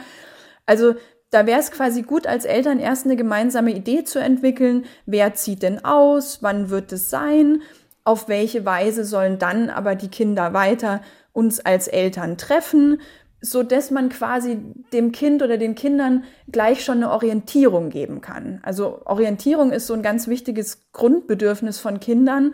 Also 0.67 0.93
da 1.31 1.45
wäre 1.47 1.59
es 1.59 1.71
quasi 1.71 2.03
gut, 2.03 2.27
als 2.27 2.45
Eltern 2.45 2.79
erst 2.79 3.05
eine 3.05 3.15
gemeinsame 3.15 3.71
Idee 3.71 4.03
zu 4.03 4.19
entwickeln. 4.19 4.85
Wer 5.05 5.33
zieht 5.33 5.63
denn 5.63 5.83
aus? 5.83 6.43
Wann 6.43 6.69
wird 6.69 6.91
es 6.91 7.09
sein? 7.09 7.61
Auf 8.03 8.27
welche 8.27 8.65
Weise 8.65 9.05
sollen 9.05 9.39
dann 9.39 9.69
aber 9.69 9.95
die 9.95 10.09
Kinder 10.09 10.53
weiter 10.53 11.01
uns 11.33 11.59
als 11.59 11.87
Eltern 11.87 12.37
treffen? 12.37 12.99
so 13.41 13.63
dass 13.63 13.89
man 13.89 14.09
quasi 14.09 14.59
dem 14.93 15.11
Kind 15.11 15.41
oder 15.41 15.57
den 15.57 15.73
Kindern 15.73 16.23
gleich 16.51 16.85
schon 16.85 16.97
eine 16.97 17.09
Orientierung 17.09 17.89
geben 17.89 18.21
kann. 18.21 18.59
Also 18.61 19.01
Orientierung 19.05 19.71
ist 19.71 19.87
so 19.87 19.95
ein 19.95 20.03
ganz 20.03 20.27
wichtiges 20.27 20.91
Grundbedürfnis 20.93 21.79
von 21.79 21.99
Kindern 21.99 22.53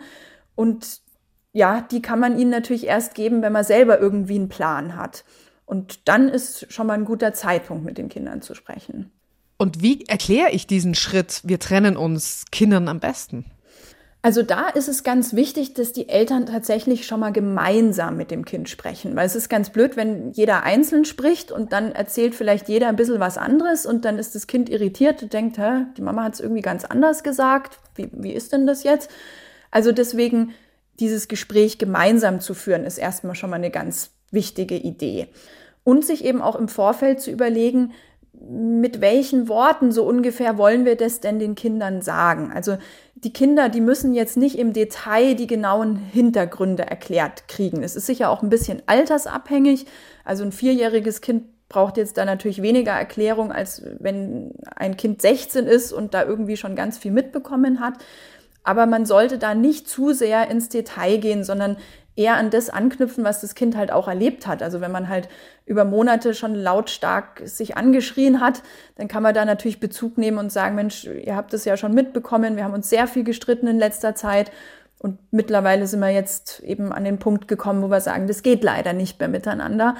und 0.54 1.02
ja, 1.52 1.82
die 1.90 2.00
kann 2.02 2.20
man 2.20 2.38
ihnen 2.38 2.50
natürlich 2.50 2.86
erst 2.86 3.14
geben, 3.14 3.42
wenn 3.42 3.52
man 3.52 3.64
selber 3.64 4.00
irgendwie 4.00 4.36
einen 4.36 4.48
Plan 4.48 4.96
hat. 4.96 5.24
Und 5.68 6.08
dann 6.08 6.30
ist 6.30 6.72
schon 6.72 6.86
mal 6.86 6.94
ein 6.94 7.04
guter 7.04 7.34
Zeitpunkt, 7.34 7.84
mit 7.84 7.98
den 7.98 8.08
Kindern 8.08 8.40
zu 8.40 8.54
sprechen. 8.54 9.12
Und 9.58 9.82
wie 9.82 10.02
erkläre 10.06 10.50
ich 10.50 10.66
diesen 10.66 10.94
Schritt, 10.94 11.42
wir 11.44 11.58
trennen 11.58 11.98
uns 11.98 12.46
Kindern 12.50 12.88
am 12.88 13.00
besten? 13.00 13.44
Also 14.22 14.42
da 14.42 14.70
ist 14.70 14.88
es 14.88 15.04
ganz 15.04 15.34
wichtig, 15.34 15.74
dass 15.74 15.92
die 15.92 16.08
Eltern 16.08 16.46
tatsächlich 16.46 17.06
schon 17.06 17.20
mal 17.20 17.32
gemeinsam 17.32 18.16
mit 18.16 18.30
dem 18.30 18.46
Kind 18.46 18.70
sprechen, 18.70 19.14
weil 19.14 19.26
es 19.26 19.36
ist 19.36 19.50
ganz 19.50 19.68
blöd, 19.68 19.94
wenn 19.94 20.32
jeder 20.32 20.62
einzeln 20.62 21.04
spricht 21.04 21.52
und 21.52 21.74
dann 21.74 21.92
erzählt 21.92 22.34
vielleicht 22.34 22.70
jeder 22.70 22.88
ein 22.88 22.96
bisschen 22.96 23.20
was 23.20 23.36
anderes 23.36 23.84
und 23.84 24.06
dann 24.06 24.18
ist 24.18 24.34
das 24.34 24.46
Kind 24.46 24.70
irritiert 24.70 25.22
und 25.22 25.34
denkt, 25.34 25.58
Hä, 25.58 25.84
die 25.98 26.02
Mama 26.02 26.24
hat 26.24 26.32
es 26.34 26.40
irgendwie 26.40 26.62
ganz 26.62 26.86
anders 26.86 27.22
gesagt, 27.22 27.78
wie, 27.94 28.08
wie 28.12 28.32
ist 28.32 28.54
denn 28.54 28.66
das 28.66 28.84
jetzt? 28.84 29.10
Also 29.70 29.92
deswegen 29.92 30.54
dieses 30.98 31.28
Gespräch 31.28 31.76
gemeinsam 31.76 32.40
zu 32.40 32.54
führen, 32.54 32.84
ist 32.84 32.96
erstmal 32.96 33.34
schon 33.34 33.50
mal 33.50 33.56
eine 33.56 33.70
ganz 33.70 34.12
wichtige 34.30 34.76
Idee. 34.76 35.28
Und 35.84 36.04
sich 36.04 36.24
eben 36.24 36.42
auch 36.42 36.56
im 36.56 36.68
Vorfeld 36.68 37.20
zu 37.20 37.30
überlegen, 37.30 37.92
mit 38.40 39.00
welchen 39.00 39.48
Worten 39.48 39.90
so 39.90 40.04
ungefähr 40.04 40.58
wollen 40.58 40.84
wir 40.84 40.96
das 40.96 41.20
denn 41.20 41.38
den 41.38 41.54
Kindern 41.54 42.02
sagen? 42.02 42.52
Also 42.54 42.76
die 43.14 43.32
Kinder, 43.32 43.68
die 43.68 43.80
müssen 43.80 44.14
jetzt 44.14 44.36
nicht 44.36 44.58
im 44.58 44.72
Detail 44.72 45.34
die 45.34 45.48
genauen 45.48 45.96
Hintergründe 45.96 46.84
erklärt 46.84 47.48
kriegen. 47.48 47.82
Es 47.82 47.96
ist 47.96 48.06
sicher 48.06 48.30
auch 48.30 48.42
ein 48.42 48.48
bisschen 48.48 48.82
altersabhängig. 48.86 49.86
Also 50.24 50.44
ein 50.44 50.52
vierjähriges 50.52 51.20
Kind 51.20 51.44
braucht 51.68 51.96
jetzt 51.96 52.16
da 52.16 52.24
natürlich 52.24 52.62
weniger 52.62 52.92
Erklärung, 52.92 53.52
als 53.52 53.82
wenn 53.98 54.52
ein 54.76 54.96
Kind 54.96 55.20
16 55.20 55.66
ist 55.66 55.92
und 55.92 56.14
da 56.14 56.24
irgendwie 56.24 56.56
schon 56.56 56.76
ganz 56.76 56.96
viel 56.96 57.12
mitbekommen 57.12 57.80
hat. 57.80 57.94
Aber 58.62 58.86
man 58.86 59.04
sollte 59.04 59.38
da 59.38 59.54
nicht 59.54 59.88
zu 59.88 60.12
sehr 60.12 60.50
ins 60.50 60.68
Detail 60.68 61.18
gehen, 61.18 61.44
sondern 61.44 61.76
eher 62.18 62.36
an 62.36 62.50
das 62.50 62.68
anknüpfen, 62.68 63.22
was 63.22 63.40
das 63.40 63.54
Kind 63.54 63.76
halt 63.76 63.92
auch 63.92 64.08
erlebt 64.08 64.48
hat. 64.48 64.60
Also 64.60 64.80
wenn 64.80 64.90
man 64.90 65.08
halt 65.08 65.28
über 65.64 65.84
Monate 65.84 66.34
schon 66.34 66.54
lautstark 66.54 67.42
sich 67.44 67.76
angeschrien 67.76 68.40
hat, 68.40 68.62
dann 68.96 69.06
kann 69.06 69.22
man 69.22 69.34
da 69.34 69.44
natürlich 69.44 69.78
Bezug 69.78 70.18
nehmen 70.18 70.38
und 70.38 70.50
sagen, 70.50 70.74
Mensch, 70.74 71.04
ihr 71.04 71.36
habt 71.36 71.54
es 71.54 71.64
ja 71.64 71.76
schon 71.76 71.94
mitbekommen, 71.94 72.56
wir 72.56 72.64
haben 72.64 72.74
uns 72.74 72.90
sehr 72.90 73.06
viel 73.06 73.22
gestritten 73.22 73.68
in 73.68 73.78
letzter 73.78 74.16
Zeit. 74.16 74.50
Und 74.98 75.18
mittlerweile 75.30 75.86
sind 75.86 76.00
wir 76.00 76.10
jetzt 76.10 76.58
eben 76.60 76.92
an 76.92 77.04
den 77.04 77.20
Punkt 77.20 77.46
gekommen, 77.46 77.82
wo 77.82 77.88
wir 77.88 78.00
sagen, 78.00 78.26
das 78.26 78.42
geht 78.42 78.64
leider 78.64 78.92
nicht 78.92 79.20
mehr 79.20 79.28
miteinander. 79.28 79.94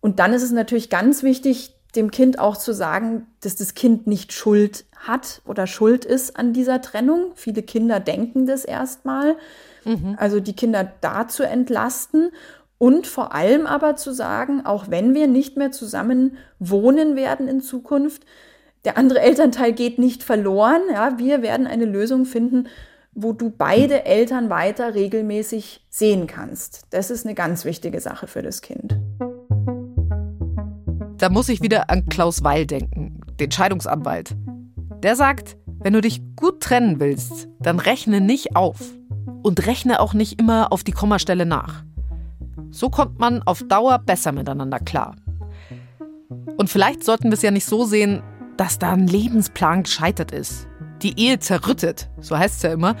Und 0.00 0.18
dann 0.18 0.32
ist 0.32 0.42
es 0.42 0.52
natürlich 0.52 0.88
ganz 0.88 1.22
wichtig, 1.22 1.76
dem 1.94 2.10
Kind 2.10 2.38
auch 2.38 2.56
zu 2.56 2.72
sagen, 2.72 3.26
dass 3.42 3.56
das 3.56 3.74
Kind 3.74 4.06
nicht 4.06 4.32
Schuld 4.32 4.86
hat 4.96 5.42
oder 5.44 5.66
schuld 5.66 6.06
ist 6.06 6.38
an 6.38 6.54
dieser 6.54 6.80
Trennung. 6.80 7.32
Viele 7.34 7.62
Kinder 7.62 8.00
denken 8.00 8.46
das 8.46 8.64
erstmal. 8.64 9.36
Mhm. 9.84 10.16
Also 10.18 10.40
die 10.40 10.54
Kinder 10.54 10.92
da 11.00 11.28
zu 11.28 11.44
entlasten 11.44 12.30
und 12.78 13.06
vor 13.06 13.34
allem 13.34 13.66
aber 13.66 13.96
zu 13.96 14.12
sagen, 14.12 14.64
auch 14.64 14.86
wenn 14.88 15.14
wir 15.14 15.26
nicht 15.26 15.56
mehr 15.56 15.70
zusammen 15.70 16.38
wohnen 16.58 17.14
werden 17.14 17.46
in 17.46 17.60
Zukunft, 17.60 18.24
der 18.84 18.96
andere 18.96 19.20
Elternteil 19.22 19.72
geht 19.72 19.98
nicht 19.98 20.22
verloren. 20.22 20.80
Ja, 20.90 21.18
wir 21.18 21.42
werden 21.42 21.66
eine 21.66 21.84
Lösung 21.84 22.24
finden, 22.24 22.68
wo 23.12 23.32
du 23.32 23.50
beide 23.50 24.06
Eltern 24.06 24.50
weiter 24.50 24.94
regelmäßig 24.94 25.84
sehen 25.90 26.26
kannst. 26.26 26.86
Das 26.90 27.10
ist 27.10 27.26
eine 27.26 27.34
ganz 27.34 27.64
wichtige 27.64 28.00
Sache 28.00 28.26
für 28.26 28.40
das 28.40 28.62
Kind. 28.62 28.98
Da 31.18 31.28
muss 31.28 31.50
ich 31.50 31.60
wieder 31.60 31.90
an 31.90 32.06
Klaus 32.06 32.44
Weil 32.44 32.66
denken, 32.66 33.20
den 33.38 33.50
Scheidungsanwalt. 33.50 34.34
Der 35.02 35.16
sagt, 35.16 35.58
wenn 35.80 35.92
du 35.92 36.00
dich 36.00 36.22
gut 36.34 36.62
trennen 36.62 36.98
willst, 36.98 37.48
dann 37.58 37.78
rechne 37.78 38.22
nicht 38.22 38.56
auf 38.56 38.80
und 39.42 39.66
rechne 39.66 40.00
auch 40.00 40.14
nicht 40.14 40.40
immer 40.40 40.72
auf 40.72 40.84
die 40.84 40.92
Kommastelle 40.92 41.46
nach. 41.46 41.84
So 42.70 42.90
kommt 42.90 43.18
man 43.18 43.42
auf 43.42 43.62
Dauer 43.66 43.98
besser 43.98 44.32
miteinander 44.32 44.78
klar. 44.78 45.16
Und 46.56 46.68
vielleicht 46.70 47.04
sollten 47.04 47.24
wir 47.24 47.34
es 47.34 47.42
ja 47.42 47.50
nicht 47.50 47.64
so 47.64 47.84
sehen, 47.84 48.22
dass 48.56 48.78
da 48.78 48.92
ein 48.92 49.06
Lebensplan 49.06 49.84
gescheitert 49.84 50.32
ist. 50.32 50.68
Die 51.02 51.18
Ehe 51.18 51.38
zerrüttet, 51.38 52.10
so 52.20 52.36
heißt 52.36 52.56
es 52.56 52.62
ja 52.62 52.72
immer, 52.72 52.94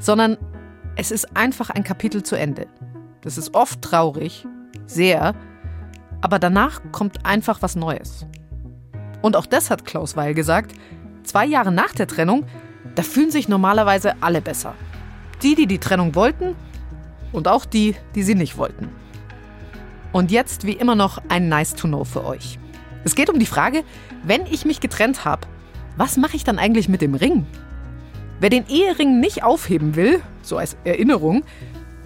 sondern 0.00 0.38
es 0.96 1.10
ist 1.10 1.36
einfach 1.36 1.70
ein 1.70 1.84
Kapitel 1.84 2.22
zu 2.22 2.36
Ende. 2.36 2.66
Das 3.20 3.38
ist 3.38 3.54
oft 3.54 3.82
traurig, 3.82 4.46
sehr, 4.86 5.34
aber 6.20 6.38
danach 6.38 6.80
kommt 6.92 7.26
einfach 7.26 7.62
was 7.62 7.76
Neues. 7.76 8.26
Und 9.22 9.36
auch 9.36 9.46
das 9.46 9.70
hat 9.70 9.84
Klaus 9.84 10.16
Weil 10.16 10.34
gesagt, 10.34 10.72
zwei 11.22 11.46
Jahre 11.46 11.72
nach 11.72 11.92
der 11.92 12.06
Trennung, 12.06 12.46
da 12.94 13.02
fühlen 13.02 13.30
sich 13.30 13.48
normalerweise 13.48 14.14
alle 14.22 14.40
besser. 14.40 14.74
Die, 15.42 15.54
die 15.54 15.66
die 15.66 15.78
Trennung 15.78 16.14
wollten 16.14 16.54
und 17.32 17.48
auch 17.48 17.64
die, 17.64 17.94
die 18.14 18.22
sie 18.22 18.34
nicht 18.34 18.56
wollten. 18.56 18.88
Und 20.12 20.30
jetzt 20.30 20.66
wie 20.66 20.72
immer 20.72 20.94
noch 20.94 21.20
ein 21.28 21.48
Nice 21.48 21.74
to 21.74 21.88
Know 21.88 22.04
für 22.04 22.24
euch. 22.24 22.58
Es 23.04 23.14
geht 23.14 23.28
um 23.28 23.38
die 23.38 23.46
Frage, 23.46 23.82
wenn 24.22 24.46
ich 24.46 24.64
mich 24.64 24.80
getrennt 24.80 25.24
habe, 25.24 25.46
was 25.96 26.16
mache 26.16 26.36
ich 26.36 26.44
dann 26.44 26.58
eigentlich 26.58 26.88
mit 26.88 27.02
dem 27.02 27.14
Ring? 27.14 27.46
Wer 28.40 28.50
den 28.50 28.66
Ehering 28.68 29.20
nicht 29.20 29.42
aufheben 29.42 29.96
will, 29.96 30.22
so 30.42 30.56
als 30.56 30.76
Erinnerung, 30.84 31.44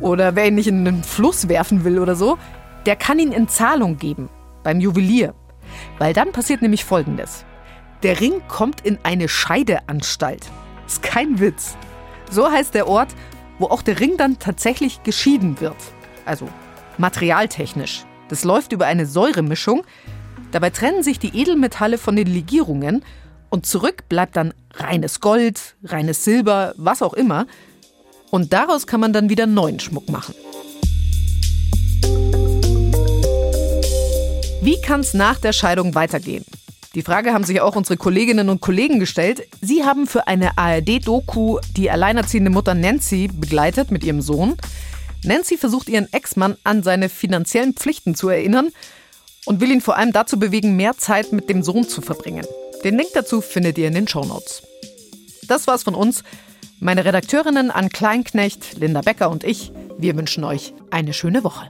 oder 0.00 0.36
wer 0.36 0.46
ihn 0.46 0.54
nicht 0.54 0.68
in 0.68 0.84
den 0.84 1.02
Fluss 1.02 1.48
werfen 1.48 1.84
will 1.84 1.98
oder 1.98 2.14
so, 2.14 2.38
der 2.86 2.96
kann 2.96 3.18
ihn 3.18 3.32
in 3.32 3.48
Zahlung 3.48 3.98
geben 3.98 4.28
beim 4.62 4.80
Juwelier. 4.80 5.34
Weil 5.98 6.12
dann 6.12 6.32
passiert 6.32 6.62
nämlich 6.62 6.84
Folgendes. 6.84 7.44
Der 8.02 8.20
Ring 8.20 8.40
kommt 8.48 8.80
in 8.82 8.98
eine 9.02 9.28
Scheideanstalt. 9.28 10.46
Ist 10.86 11.02
kein 11.02 11.40
Witz. 11.40 11.76
So 12.30 12.50
heißt 12.50 12.74
der 12.74 12.88
Ort, 12.88 13.08
wo 13.58 13.66
auch 13.66 13.82
der 13.82 14.00
Ring 14.00 14.16
dann 14.16 14.38
tatsächlich 14.38 15.02
geschieden 15.02 15.60
wird. 15.60 15.76
Also 16.24 16.48
materialtechnisch. 16.98 18.04
Das 18.28 18.44
läuft 18.44 18.72
über 18.72 18.86
eine 18.86 19.06
Säuremischung. 19.06 19.84
Dabei 20.52 20.70
trennen 20.70 21.02
sich 21.02 21.18
die 21.18 21.36
Edelmetalle 21.36 21.98
von 21.98 22.16
den 22.16 22.26
Legierungen 22.26 23.04
und 23.50 23.66
zurück 23.66 24.08
bleibt 24.08 24.36
dann 24.36 24.52
reines 24.74 25.20
Gold, 25.20 25.76
reines 25.84 26.24
Silber, 26.24 26.74
was 26.76 27.02
auch 27.02 27.14
immer. 27.14 27.46
Und 28.30 28.52
daraus 28.52 28.86
kann 28.86 29.00
man 29.00 29.12
dann 29.12 29.30
wieder 29.30 29.46
neuen 29.46 29.80
Schmuck 29.80 30.08
machen. 30.10 30.34
Wie 34.60 34.80
kann 34.82 35.00
es 35.00 35.14
nach 35.14 35.38
der 35.38 35.52
Scheidung 35.52 35.94
weitergehen? 35.94 36.44
Die 36.94 37.02
Frage 37.02 37.34
haben 37.34 37.44
sich 37.44 37.60
auch 37.60 37.76
unsere 37.76 37.98
Kolleginnen 37.98 38.48
und 38.48 38.60
Kollegen 38.60 38.98
gestellt. 38.98 39.46
Sie 39.60 39.84
haben 39.84 40.06
für 40.06 40.26
eine 40.26 40.56
ARD-Doku 40.56 41.58
die 41.76 41.90
alleinerziehende 41.90 42.50
Mutter 42.50 42.74
Nancy 42.74 43.28
begleitet 43.28 43.90
mit 43.90 44.04
ihrem 44.04 44.22
Sohn. 44.22 44.56
Nancy 45.22 45.58
versucht 45.58 45.88
ihren 45.88 46.10
Ex-Mann 46.12 46.56
an 46.64 46.82
seine 46.82 47.08
finanziellen 47.08 47.74
Pflichten 47.74 48.14
zu 48.14 48.30
erinnern 48.30 48.70
und 49.44 49.60
will 49.60 49.70
ihn 49.70 49.82
vor 49.82 49.96
allem 49.96 50.12
dazu 50.12 50.38
bewegen, 50.38 50.76
mehr 50.76 50.96
Zeit 50.96 51.32
mit 51.32 51.50
dem 51.50 51.62
Sohn 51.62 51.86
zu 51.86 52.00
verbringen. 52.00 52.46
Den 52.84 52.96
Link 52.96 53.10
dazu 53.12 53.40
findet 53.40 53.76
ihr 53.76 53.88
in 53.88 53.94
den 53.94 54.08
Shownotes. 54.08 54.62
Das 55.46 55.66
war's 55.66 55.82
von 55.82 55.94
uns. 55.94 56.22
Meine 56.80 57.04
Redakteurinnen 57.04 57.70
Ann 57.70 57.90
Kleinknecht, 57.90 58.78
Linda 58.78 59.00
Becker 59.02 59.30
und 59.30 59.44
ich, 59.44 59.72
wir 59.98 60.16
wünschen 60.16 60.44
euch 60.44 60.74
eine 60.90 61.12
schöne 61.12 61.42
Woche. 61.44 61.68